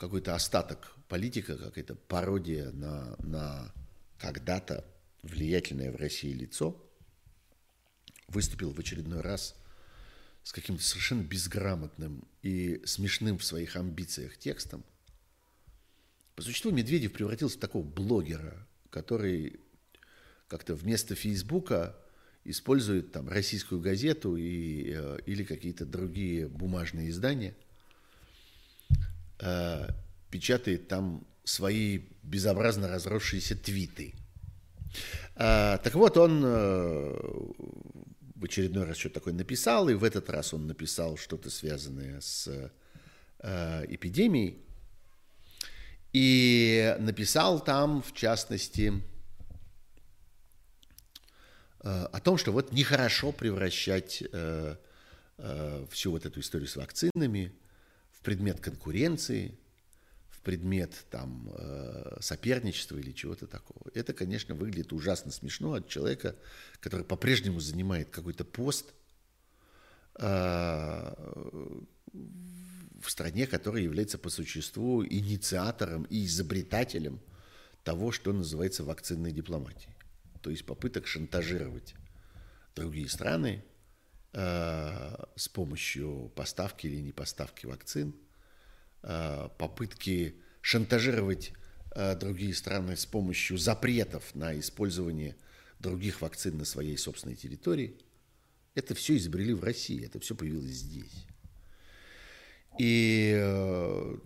[0.00, 3.70] какой-то остаток политика, какая-то пародия на, на
[4.18, 4.82] когда-то
[5.22, 6.74] влиятельное в России лицо,
[8.28, 9.54] выступил в очередной раз
[10.42, 14.82] с каким-то совершенно безграмотным и смешным в своих амбициях текстом.
[16.34, 19.60] По существу Медведев превратился в такого блогера, который
[20.48, 21.94] как-то вместо Фейсбука
[22.44, 27.54] использует там российскую газету и, э, или какие-то другие бумажные издания,
[29.40, 29.88] э,
[30.30, 34.14] печатает там свои безобразно разросшиеся твиты.
[35.36, 37.18] А, так вот, он э,
[38.36, 42.70] в очередной раз что-то такое написал, и в этот раз он написал что-то связанное с
[43.38, 44.58] э, эпидемией.
[46.12, 48.92] И написал там, в частности,
[51.82, 54.76] э, о том, что вот нехорошо превращать э,
[55.38, 57.52] э, всю вот эту историю с вакцинами
[58.20, 59.58] в предмет конкуренции,
[60.28, 61.50] в предмет там
[62.20, 63.90] соперничества или чего-то такого.
[63.94, 66.36] Это, конечно, выглядит ужасно смешно от человека,
[66.80, 68.92] который по-прежнему занимает какой-то пост
[70.14, 71.86] в
[73.06, 77.20] стране, которая является по существу инициатором и изобретателем
[77.84, 79.94] того, что называется вакцинной дипломатией.
[80.42, 81.94] То есть попыток шантажировать
[82.74, 83.69] другие страны э,
[84.32, 88.14] с помощью поставки или не поставки вакцин,
[89.02, 91.52] э, попытки шантажировать
[91.94, 95.36] э, другие страны с помощью запретов на использование
[95.78, 97.98] других вакцин на своей собственной территории.
[98.74, 101.26] Это все изобрели в России, это все появилось здесь.
[102.78, 104.16] И э,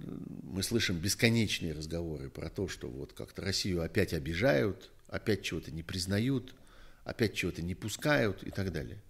[0.43, 5.83] мы слышим бесконечные разговоры про то, что вот как-то Россию опять обижают, опять чего-то не
[5.83, 6.55] признают,
[7.05, 9.03] опять чего-то не пускают и так далее.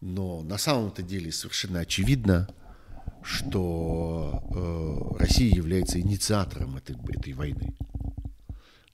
[0.00, 2.48] Но на самом-то деле совершенно очевидно,
[3.22, 7.74] что э, Россия является инициатором этой, этой войны.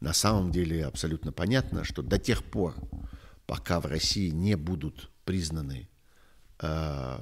[0.00, 2.74] На самом деле абсолютно понятно, что до тех пор,
[3.46, 5.90] пока в России не будут признаны
[6.62, 7.18] Э,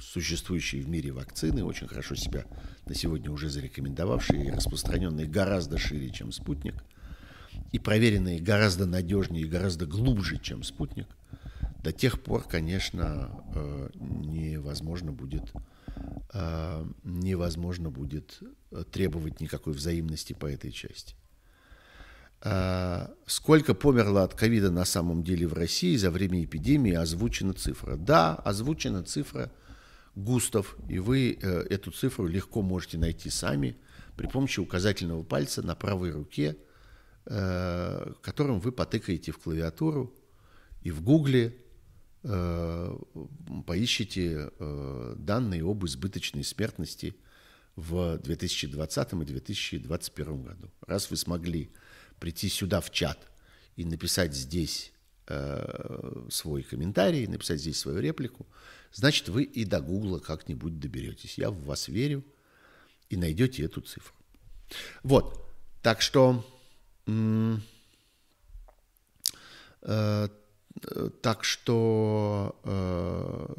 [0.00, 2.46] существующие в мире вакцины, очень хорошо себя
[2.86, 6.74] на сегодня уже зарекомендовавшие и распространенные гораздо шире, чем спутник,
[7.72, 11.08] и проверенные гораздо надежнее и гораздо глубже, чем спутник,
[11.84, 15.52] до тех пор, конечно, э, невозможно будет
[16.32, 18.40] э, невозможно будет
[18.90, 21.14] требовать никакой взаимности по этой части.
[23.26, 27.96] Сколько померло от ковида на самом деле в России за время эпидемии, озвучена цифра.
[27.96, 29.50] Да, озвучена цифра
[30.14, 33.76] Густав, и вы э, эту цифру легко можете найти сами
[34.16, 36.56] при помощи указательного пальца на правой руке,
[37.26, 40.14] э, которым вы потыкаете в клавиатуру
[40.82, 41.63] и в гугле э,
[42.24, 44.50] поищите
[45.16, 47.14] данные об избыточной смертности
[47.76, 50.70] в 2020 и 2021 году.
[50.86, 51.70] Раз вы смогли
[52.18, 53.18] прийти сюда в чат
[53.76, 54.92] и написать здесь
[55.26, 58.46] э, свой комментарий, написать здесь свою реплику,
[58.92, 61.38] значит, вы и до Гугла как-нибудь доберетесь.
[61.38, 62.24] Я в вас верю
[63.10, 64.14] и найдете эту цифру.
[65.02, 65.46] Вот,
[65.82, 66.44] так что...
[69.82, 70.28] Э,
[71.22, 73.54] так что э,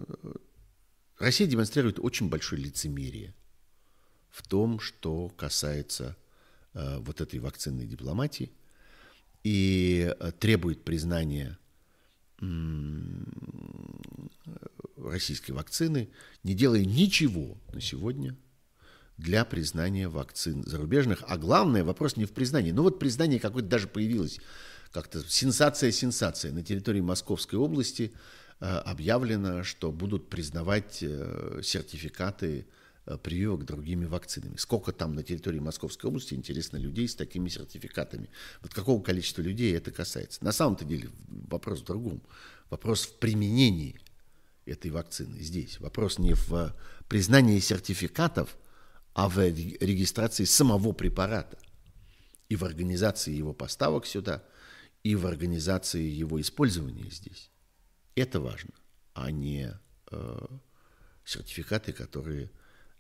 [1.19, 3.33] Россия демонстрирует очень большое лицемерие
[4.29, 6.15] в том, что касается
[6.75, 8.51] Э, вот этой вакцинной дипломатии
[9.45, 11.57] и э, требует признания
[14.97, 16.09] российской вакцины,
[16.43, 18.35] не делая ничего на сегодня
[19.17, 21.23] для признания вакцин зарубежных.
[21.29, 22.71] А главное, вопрос не в признании.
[22.71, 24.41] Ну вот признание какое-то даже появилось,
[24.95, 26.51] как-то сенсация-сенсация.
[26.51, 28.13] На территории Московской области
[28.59, 31.03] э, объявлено, что будут признавать
[31.61, 32.65] сертификаты
[33.07, 34.55] Э, прививок другими вакцинами.
[34.57, 38.30] Сколько там на территории Московской области, интересно, людей с такими сертификатами?
[38.61, 40.43] Вот какого количества людей это касается?
[40.43, 42.23] На самом-то деле вопрос в другом.
[42.72, 43.99] Вопрос в применении
[44.65, 45.80] этой вакцины здесь.
[45.80, 46.76] Вопрос не в
[47.07, 48.57] признании сертификатов,
[49.13, 51.59] а в регистрации самого препарата
[52.49, 54.43] и в организации его поставок сюда,
[55.06, 57.52] и в организации его использования здесь.
[58.15, 58.73] Это важно,
[59.14, 59.72] а не
[60.11, 60.45] э,
[61.23, 62.49] сертификаты, которые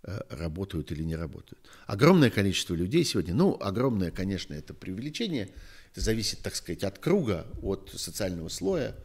[0.07, 1.67] Э, работают или не работают.
[1.87, 5.49] Огромное количество людей сегодня, ну, огромное, конечно, это преувеличение,
[5.91, 8.95] это зависит, так сказать, от круга, от социального слоя,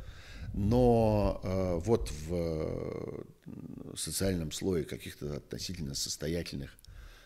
[0.53, 6.77] но э, вот в э, социальном слое каких-то относительно состоятельных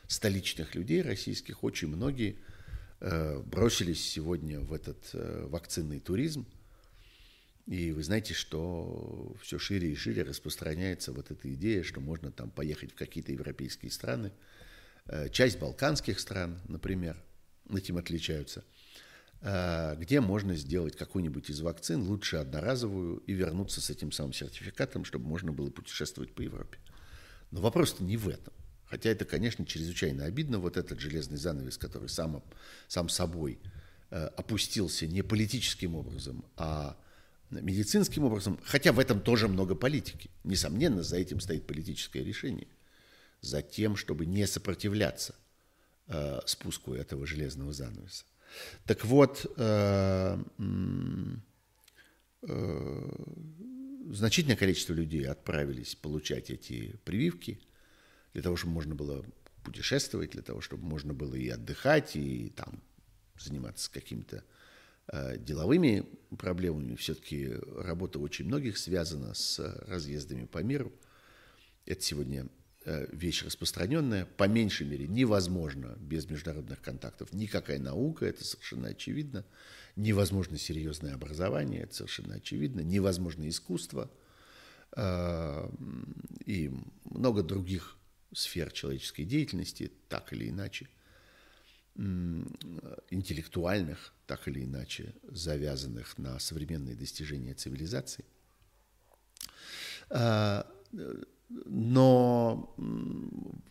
[0.07, 2.37] столичных людей российских очень многие
[3.45, 6.47] бросились сегодня в этот э, вакцинный туризм,
[7.67, 12.51] и вы знаете, что все шире и шире распространяется вот эта идея, что можно там
[12.51, 14.33] поехать в какие-то европейские страны.
[15.07, 17.23] Э, часть балканских стран, например,
[17.71, 18.65] этим отличаются,
[19.43, 25.05] э, где можно сделать какую-нибудь из вакцин, лучше одноразовую, и вернуться с этим самым сертификатом,
[25.05, 26.79] чтобы можно было путешествовать по Европе.
[27.51, 28.55] Но вопрос-то не в этом.
[28.95, 32.45] Хотя это, конечно, чрезвычайно обидно, вот этот железный занавес, который сам,
[32.87, 33.59] сам собой
[34.11, 36.97] э, опустился не политическим образом, а
[37.51, 40.31] медицинским образом, хотя в этом тоже много политики.
[40.45, 42.69] Несомненно, за этим стоит политическое решение.
[43.41, 45.35] За тем, чтобы не сопротивляться
[46.07, 48.25] э, спуску этого железного занавеса.
[48.87, 50.39] Так вот, э,
[52.43, 53.09] э,
[54.13, 57.59] значительное количество людей отправились получать эти прививки
[58.35, 59.25] для того, чтобы можно было
[59.63, 62.83] путешествовать, для того, чтобы можно было и отдыхать, и там
[63.39, 64.45] заниматься какими-то
[65.09, 66.05] э, деловыми
[66.37, 66.97] проблемами.
[66.97, 70.93] Все-таки работа очень многих связана с разъездами по миру.
[71.87, 72.49] Это сегодня
[72.85, 74.27] э, вещь распространенная.
[74.27, 79.45] По меньшей мере невозможно без международных контактов никакая наука, это совершенно очевидно.
[79.97, 82.81] Невозможно серьезное образование, это совершенно очевидно.
[82.81, 84.11] Невозможно искусство
[84.97, 85.71] э,
[86.47, 86.73] и
[87.05, 87.97] много других
[88.35, 90.89] сфер человеческой деятельности, так или иначе,
[91.97, 98.25] интеллектуальных, так или иначе, завязанных на современные достижения цивилизации.
[100.11, 100.67] А,
[101.49, 102.75] но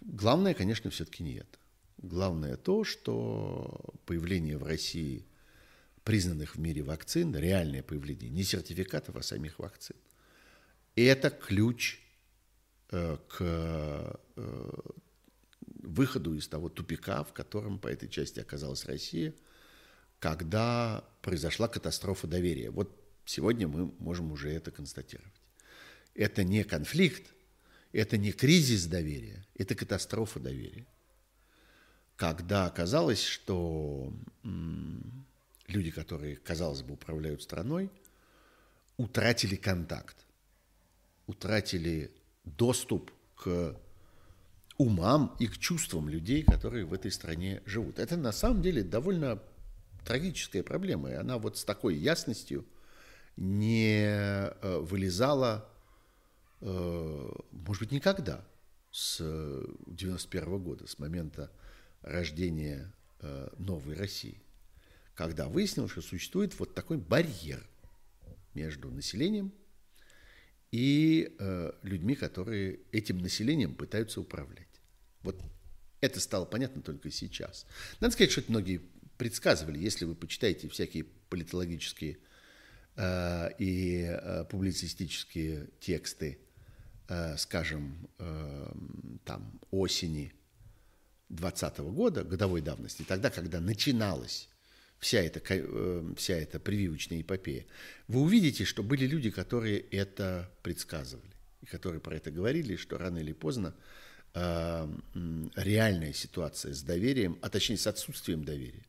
[0.02, 1.60] главное, конечно, все-таки не это.
[1.98, 5.26] Главное то, что появление в России
[6.04, 9.96] признанных в мире вакцин, реальное появление не сертификатов, а самих вакцин,
[10.96, 12.02] это ключ
[12.90, 14.16] к э,
[15.84, 19.34] выходу из того тупика, в котором по этой части оказалась Россия,
[20.20, 22.70] когда произошла катастрофа доверия.
[22.70, 22.96] Вот
[23.26, 25.34] сегодня мы можем уже это констатировать.
[26.16, 27.34] Это не конфликт,
[27.92, 30.86] это не кризис доверия, это катастрофа доверия.
[32.16, 34.14] Когда оказалось, что
[35.68, 37.90] люди, которые, казалось бы, управляют страной,
[38.98, 40.26] утратили контакт,
[41.26, 42.12] утратили
[42.44, 43.76] доступ к
[44.78, 48.00] умам и к чувствам людей, которые в этой стране живут.
[48.00, 49.42] Это на самом деле довольно
[50.06, 52.66] трагическая проблема, и она вот с такой ясностью
[53.38, 55.70] не э, вылезала,
[56.62, 58.46] э, может быть, никогда
[58.92, 59.18] с
[59.88, 61.52] 91 года, с момента
[62.02, 62.92] рождения
[63.22, 64.42] э, новой России,
[65.16, 67.66] когда выяснилось, что существует вот такой барьер
[68.54, 69.52] между населением
[70.74, 74.82] и э, людьми, которые этим населением пытаются управлять.
[75.22, 75.40] Вот
[76.02, 77.68] это стало понятно только сейчас.
[78.00, 78.82] Надо сказать, что это многие
[79.20, 82.18] предсказывали, если вы почитаете всякие политологические
[82.96, 86.40] э, и э, публицистические тексты,
[87.08, 88.74] э, скажем, э,
[89.26, 90.34] там осени
[91.30, 94.50] 2020 года, годовой давности, тогда, когда начиналось
[95.04, 97.66] вся эта, э, вся эта прививочная эпопея,
[98.08, 103.18] вы увидите, что были люди, которые это предсказывали, и которые про это говорили, что рано
[103.18, 103.76] или поздно
[104.34, 104.88] э,
[105.56, 108.86] реальная ситуация с доверием, а точнее с отсутствием доверия,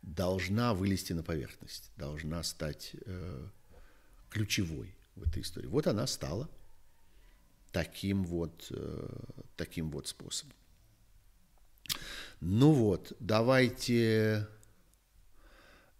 [0.00, 3.46] должна вылезти на поверхность, должна стать э,
[4.30, 5.66] ключевой в этой истории.
[5.66, 6.48] Вот она стала
[7.70, 8.70] таким вот,
[9.56, 10.54] таким вот способом.
[12.40, 14.61] Ну вот, давайте Э,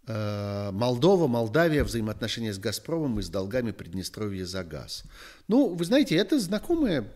[0.05, 5.05] Молдова, Молдавия, взаимоотношения с «Газпромом» и с долгами Приднестровья за газ.
[5.47, 7.09] Ну, вы знаете, это знакомая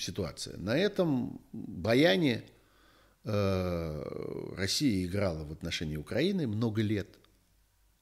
[0.00, 0.56] ситуация.
[0.56, 2.42] На этом баяне
[3.24, 7.08] э, Россия играла в отношении Украины много лет.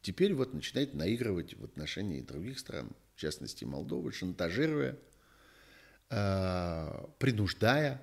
[0.01, 4.97] Теперь вот начинает наигрывать в отношении других стран, в частности Молдовы, шантажируя,
[6.09, 8.01] э, принуждая,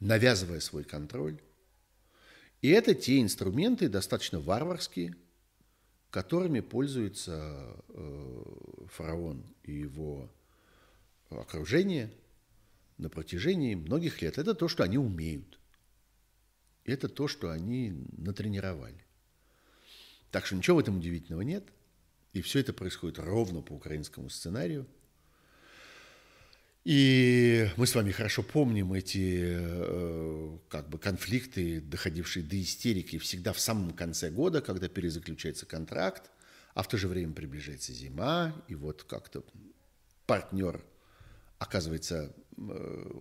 [0.00, 1.40] навязывая свой контроль
[2.62, 5.16] и это те инструменты, достаточно варварские,
[6.10, 8.44] которыми пользуется э,
[8.88, 10.32] фараон и его
[11.28, 12.12] окружение
[12.98, 14.38] на протяжении многих лет.
[14.38, 15.58] Это то, что они умеют.
[16.84, 19.04] Это то, что они натренировали.
[20.30, 21.64] Так что ничего в этом удивительного нет.
[22.32, 24.86] И все это происходит ровно по украинскому сценарию–
[26.84, 33.52] и мы с вами хорошо помним эти э, как бы конфликты, доходившие до истерики всегда
[33.52, 36.32] в самом конце года, когда перезаключается контракт,
[36.74, 39.44] а в то же время приближается зима, и вот как-то
[40.26, 40.84] партнер
[41.60, 43.12] оказывается э,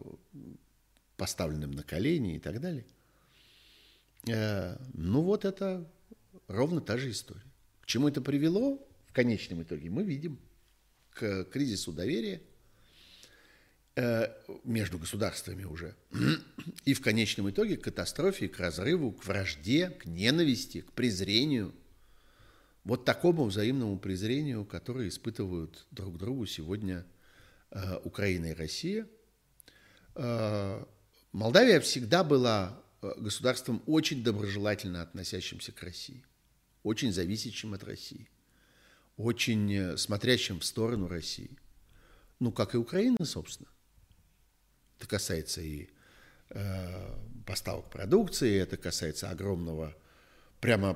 [1.16, 2.86] поставленным на колени и так далее.
[4.28, 5.88] Э, ну вот это
[6.48, 7.46] ровно та же история.
[7.82, 10.40] К чему это привело в конечном итоге, мы видим.
[11.12, 12.42] К кризису доверия–
[14.64, 15.96] между государствами уже.
[16.86, 21.74] И в конечном итоге к катастрофе, к разрыву, к вражде, к ненависти, к презрению.
[22.84, 27.06] Вот такому взаимному презрению, которое испытывают друг другу сегодня
[27.70, 29.08] э, Украина и Россия.
[30.16, 30.84] Э,
[31.34, 36.24] Молдавия всегда была государством очень доброжелательно относящимся к России,
[36.84, 38.30] очень зависящим от России,
[39.18, 41.58] очень смотрящим в сторону России.
[42.40, 43.70] Ну, как и Украина, собственно.
[45.02, 45.90] Это касается и
[46.50, 47.16] э,
[47.48, 49.96] поставок продукции, это касается огромного,
[50.60, 50.96] прямо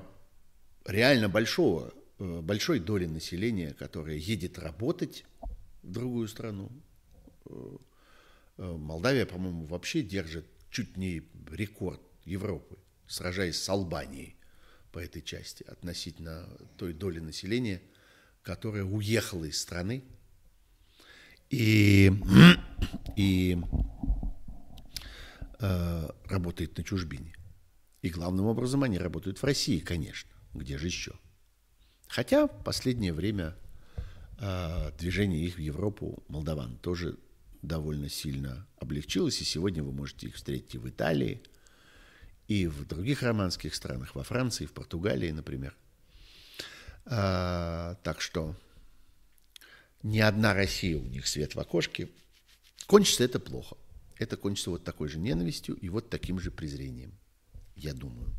[0.85, 5.25] реально большого, э, большой доли населения, которая едет работать
[5.81, 6.69] в другую страну.
[7.47, 7.77] Э,
[8.59, 12.77] э, Молдавия, по-моему, вообще держит чуть не рекорд Европы,
[13.07, 14.35] сражаясь с Албанией
[14.91, 17.81] по этой части относительно той доли населения,
[18.43, 20.03] которая уехала из страны
[21.49, 22.11] и,
[23.15, 23.57] и
[25.59, 27.35] э, работает на чужбине.
[28.01, 30.29] И главным образом они работают в России, конечно.
[30.53, 31.13] Где же еще?
[32.07, 33.55] Хотя в последнее время
[34.39, 37.17] э, движение их в Европу, молдаван, тоже
[37.61, 39.41] довольно сильно облегчилось.
[39.41, 41.41] И сегодня вы можете их встретить и в Италии,
[42.47, 45.75] и в других романских странах, во Франции, в Португалии, например.
[47.05, 48.55] А, так что
[50.05, 52.09] ни одна Россия у них свет в окошке.
[52.85, 53.75] Кончится это плохо.
[54.19, 57.11] Это кончится вот такой же ненавистью и вот таким же презрением,
[57.75, 58.29] я думаю.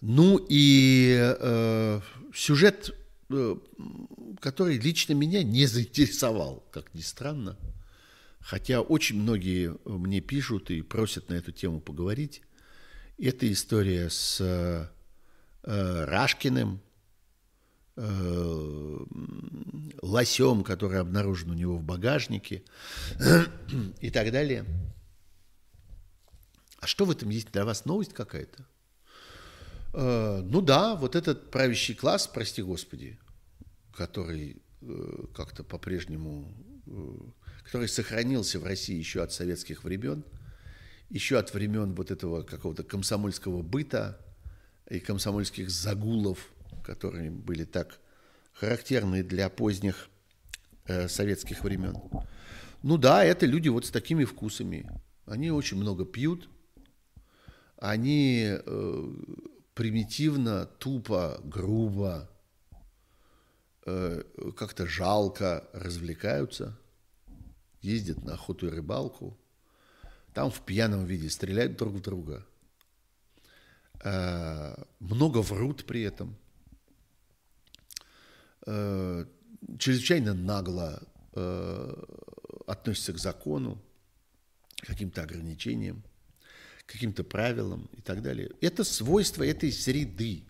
[0.00, 2.00] Ну и э,
[2.34, 2.92] сюжет,
[3.30, 3.56] э,
[4.40, 7.56] который лично меня не заинтересовал, как ни странно.
[8.40, 12.42] Хотя очень многие мне пишут и просят на эту тему поговорить.
[13.16, 14.88] Это история с э,
[15.62, 16.80] Рашкиным,
[18.00, 18.98] э,
[20.02, 22.62] лосем, который обнаружен у него в багажнике
[24.00, 24.64] и так далее.
[26.80, 28.64] А что в этом есть для вас новость какая-то?
[29.92, 33.18] Э, ну да, вот этот правящий класс, прости господи,
[33.94, 36.54] который э, как-то по-прежнему,
[37.64, 40.24] который сохранился в России еще от советских времен,
[41.10, 44.18] еще от времен вот этого какого-то комсомольского быта
[44.88, 46.50] и комсомольских загулов,
[46.82, 48.00] которые были так
[48.52, 50.08] характерны для поздних
[50.86, 51.96] э, советских времен.
[52.82, 54.90] Ну да, это люди вот с такими вкусами.
[55.26, 56.48] Они очень много пьют,
[57.76, 59.14] они э,
[59.74, 62.30] примитивно, тупо, грубо,
[63.86, 64.22] э,
[64.56, 66.78] как-то жалко развлекаются,
[67.80, 69.38] ездят на охоту и рыбалку,
[70.34, 72.46] там в пьяном виде стреляют друг в друга,
[74.02, 76.36] э, много врут при этом,
[78.70, 79.24] э,
[79.78, 81.02] чрезвычайно нагло
[81.34, 82.04] э,
[82.66, 83.82] относятся к закону,
[84.82, 86.02] к каким-то ограничениям
[86.90, 88.50] каким-то правилам и так далее.
[88.60, 90.44] Это свойство этой среды.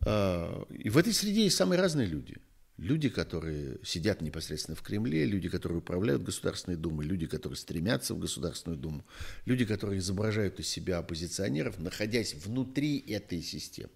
[0.00, 2.36] А, и в этой среде есть самые разные люди.
[2.76, 8.18] Люди, которые сидят непосредственно в Кремле, люди, которые управляют Государственной Думой, люди, которые стремятся в
[8.18, 9.04] Государственную Думу,
[9.46, 13.90] люди, которые изображают из себя оппозиционеров, находясь внутри этой системы.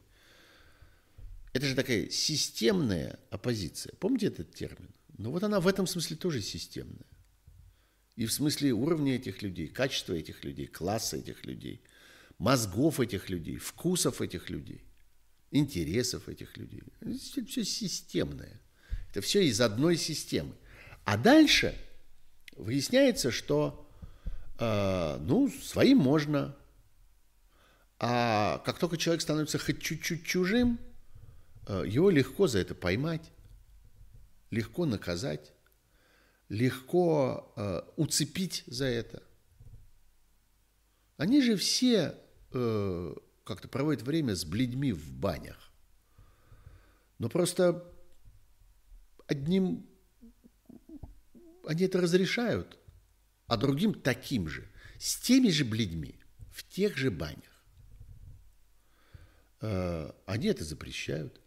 [1.52, 3.92] Это же такая системная оппозиция.
[3.98, 4.90] Помните этот термин?
[5.18, 7.06] Ну вот она в этом смысле тоже системная.
[8.16, 11.82] И в смысле уровня этих людей, качества этих людей, класса этих людей,
[12.38, 14.84] мозгов этих людей, вкусов этих людей,
[15.50, 16.82] интересов этих людей.
[17.00, 18.60] Это все системное.
[19.10, 20.54] Это все из одной системы.
[21.04, 21.74] А дальше
[22.56, 23.88] выясняется, что
[24.58, 26.56] э, ну, своим можно,
[27.98, 30.78] а как только человек становится хоть чуть-чуть чужим,
[31.72, 33.30] его легко за это поймать,
[34.50, 35.52] легко наказать
[36.50, 39.22] легко э, уцепить за это.
[41.16, 42.18] Они же все
[42.52, 43.14] э,
[43.44, 45.70] как-то проводят время с бледьми в банях.
[47.18, 47.88] Но просто
[49.26, 49.86] одним
[51.66, 52.78] они это разрешают,
[53.46, 54.68] а другим таким же,
[54.98, 56.18] с теми же бледьми,
[56.50, 57.64] в тех же банях.
[59.60, 61.40] Э, они это запрещают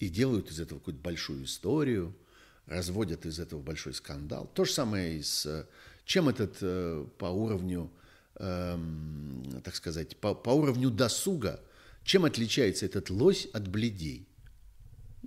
[0.00, 2.14] и делают из этого какую-то большую историю–
[2.68, 4.50] разводят из этого большой скандал.
[4.54, 5.66] То же самое и с...
[6.04, 7.90] Чем этот э, по уровню,
[8.36, 11.60] эм, так сказать, по, по уровню досуга,
[12.02, 14.26] чем отличается этот лось от бледей?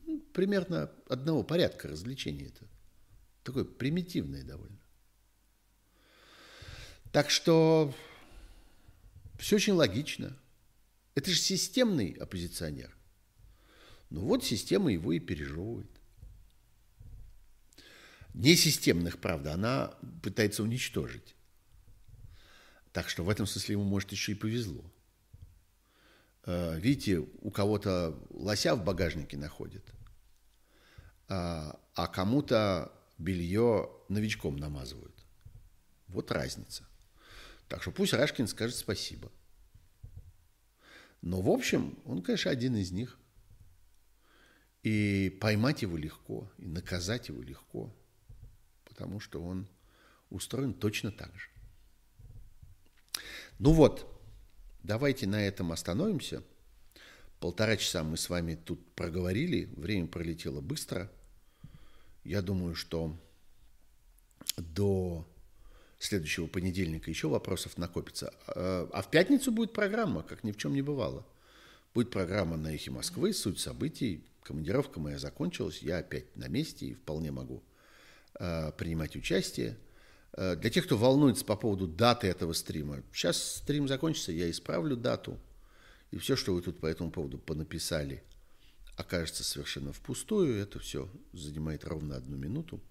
[0.08, 2.66] Ну, примерно одного порядка развлечения это.
[3.44, 4.80] Такое примитивное довольно.
[7.12, 7.94] Так что
[9.38, 10.36] все очень логично.
[11.14, 12.96] Это же системный оппозиционер.
[14.12, 15.90] Ну вот система его и пережевывает
[18.34, 21.36] несистемных, правда, она пытается уничтожить.
[22.94, 24.84] Так что в этом смысле ему, может, еще и повезло.
[26.46, 29.86] Э, видите, у кого-то лося в багажнике находит,
[31.28, 35.16] а, а кому-то белье новичком намазывают.
[36.08, 36.86] Вот разница.
[37.70, 39.32] Так что пусть Рашкин скажет спасибо.
[41.22, 43.18] Но, в общем, он, конечно, один из них.
[44.84, 47.94] И поймать его легко, и наказать его легко–
[49.02, 49.68] потому что он
[50.30, 51.48] устроен точно так же.
[53.58, 54.06] Ну вот,
[54.84, 56.44] давайте на этом остановимся.
[57.40, 61.12] Полтора часа мы с вами тут проговорили, время пролетело быстро.
[62.24, 63.18] Я думаю, что
[64.58, 65.28] до
[65.98, 68.32] следующего понедельника еще вопросов накопится.
[68.46, 71.26] А, а в пятницу будет программа, как ни в чем не бывало.
[71.96, 74.24] Будет программа на «Эхе Москвы», суть событий.
[74.44, 77.64] Командировка моя закончилась, я опять на месте и вполне могу
[78.40, 79.78] э, принимать участие.
[80.34, 84.96] Э, для тех, кто волнуется по поводу даты этого стрима, сейчас стрим закончится, я исправлю
[84.96, 85.40] дату.
[86.12, 88.24] И все, что вы тут по этому поводу понаписали,
[88.98, 90.62] окажется совершенно впустую.
[90.62, 92.82] Это все занимает ровно одну минуту.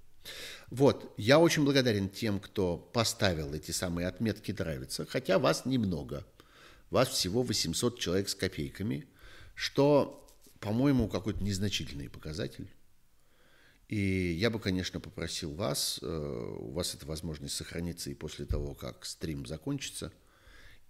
[0.70, 6.26] Вот, я очень благодарен тем, кто поставил эти самые отметки «нравится», хотя вас немного.
[6.90, 9.06] Вас всего 800 человек с копейками,
[9.54, 10.28] что,
[10.60, 12.70] по-моему, какой-то незначительный показатель.
[13.88, 18.74] И я бы, конечно, попросил вас, э, у вас эта возможность сохранится и после того,
[18.74, 20.12] как стрим закончится,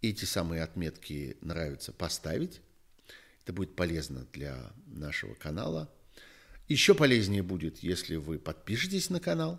[0.03, 2.61] эти самые отметки «нравится» поставить.
[3.43, 5.91] Это будет полезно для нашего канала–
[6.71, 9.59] еще полезнее будет, если вы подпишетесь на канал.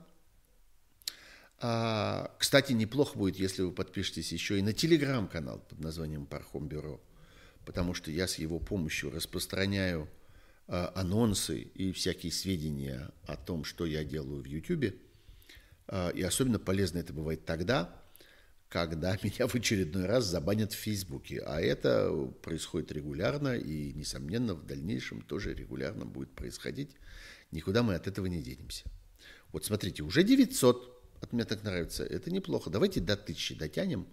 [1.59, 7.01] А, кстати, неплохо будет, если вы подпишетесь еще и на телеграм-канал под названием Пархом Бюро,
[7.65, 10.09] потому что я с его помощью распространяю
[10.67, 14.95] а, анонсы и всякие сведения о том, что я делаю в YouTube.
[15.88, 18.01] А, и особенно полезно это бывает тогда,
[18.69, 21.41] когда меня в очередной раз забанят в Фейсбуке.
[21.41, 22.11] А это
[22.41, 26.95] происходит регулярно и, несомненно, в дальнейшем тоже регулярно будет происходить.
[27.51, 28.85] Никуда мы от этого не денемся.
[29.51, 32.03] Вот смотрите, уже 900 от меня так нравится.
[32.03, 32.69] Это неплохо.
[32.69, 34.07] Давайте до 1000 дотянем.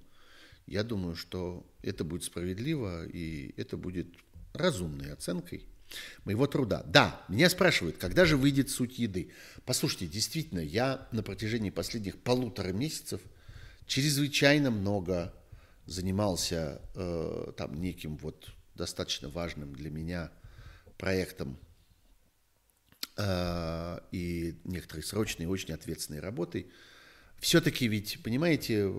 [0.68, 4.08] Я думаю, что это будет справедливо и это будет
[4.52, 5.66] разумной оценкой
[6.24, 6.82] моего труда.
[6.86, 9.30] Да, меня спрашивают, когда же выйдет суть еды.
[9.64, 13.20] Послушайте, действительно, я на протяжении последних полутора месяцев–
[13.88, 15.34] чрезвычайно много
[15.86, 20.30] занимался э, там неким вот достаточно важным для меня
[20.98, 21.58] проектом
[23.16, 26.70] э, и некоторой срочной, очень ответственной работой.
[27.40, 28.90] Все-таки ведь, понимаете,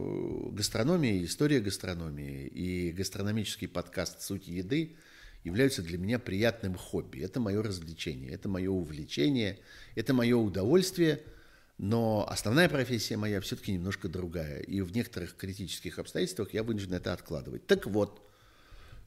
[0.52, 4.96] гастрономия, история гастрономии и гастрономический подкаст «Суть еды»
[5.44, 7.20] являются для меня приятным хобби.
[7.20, 9.60] Это мое развлечение, это мое увлечение,
[9.96, 11.22] это мое удовольствие–
[11.80, 14.60] но основная профессия моя все-таки немножко другая.
[14.60, 17.66] И в некоторых критических обстоятельствах я вынужден это откладывать.
[17.68, 18.22] Так вот,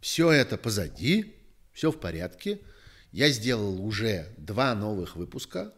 [0.00, 1.36] все это позади,
[1.74, 2.60] все в порядке.
[3.12, 5.74] Я сделал уже два новых выпуска.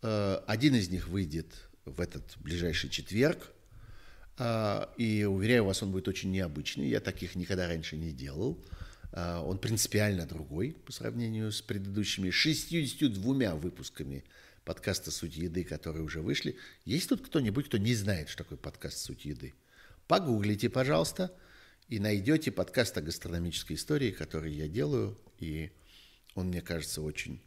[0.00, 1.52] Э, один из них выйдет
[1.84, 3.52] в этот ближайший четверг.
[4.38, 6.88] Э, и уверяю вас, он будет очень необычный.
[6.88, 8.58] Я таких никогда раньше не делал.
[9.12, 14.24] Э, он принципиально другой по сравнению с предыдущими 62 выпусками
[14.64, 16.56] подкаста «Суть еды», которые уже вышли.
[16.84, 19.54] Есть тут кто-нибудь, кто не знает, что такое подкаст «Суть еды»?
[20.06, 21.32] Погуглите, пожалуйста,
[21.88, 25.72] и найдете подкаст о гастрономической истории, который я делаю, и
[26.34, 27.40] он, мне кажется, очень,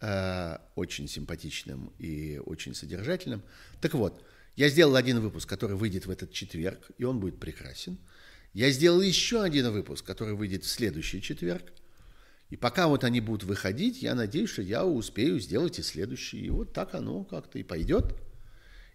[0.00, 3.42] э, очень симпатичным и очень содержательным.
[3.80, 4.24] Так вот,
[4.56, 7.98] я сделал один выпуск, который выйдет в этот четверг, и он будет прекрасен.
[8.54, 11.72] Я сделал еще один выпуск, который выйдет в следующий четверг–
[12.50, 16.40] и пока вот они будут выходить, я надеюсь, что я успею сделать и следующий.
[16.40, 18.14] И вот так оно как-то и пойдет.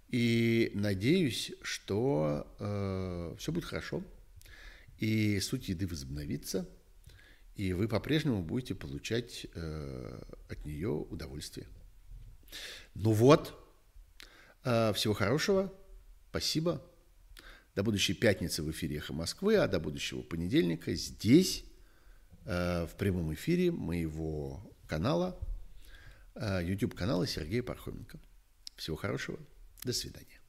[0.09, 4.03] И надеюсь, что э, все будет хорошо.
[4.97, 6.67] И суть еды возобновится.
[7.55, 11.67] И вы по-прежнему будете получать э, от нее удовольствие.
[12.95, 13.59] Ну вот.
[14.63, 15.73] Э, всего хорошего.
[16.29, 16.81] Спасибо.
[17.75, 21.65] До будущей пятницы в эфире «Эхо Москвы», а до будущего понедельника здесь
[22.45, 25.39] Э, в прямом эфире моего канала,
[26.35, 28.19] э, YouTube-канала Сергея Пархоменко.
[28.75, 29.39] Всего хорошего.
[29.83, 30.42] До свидания.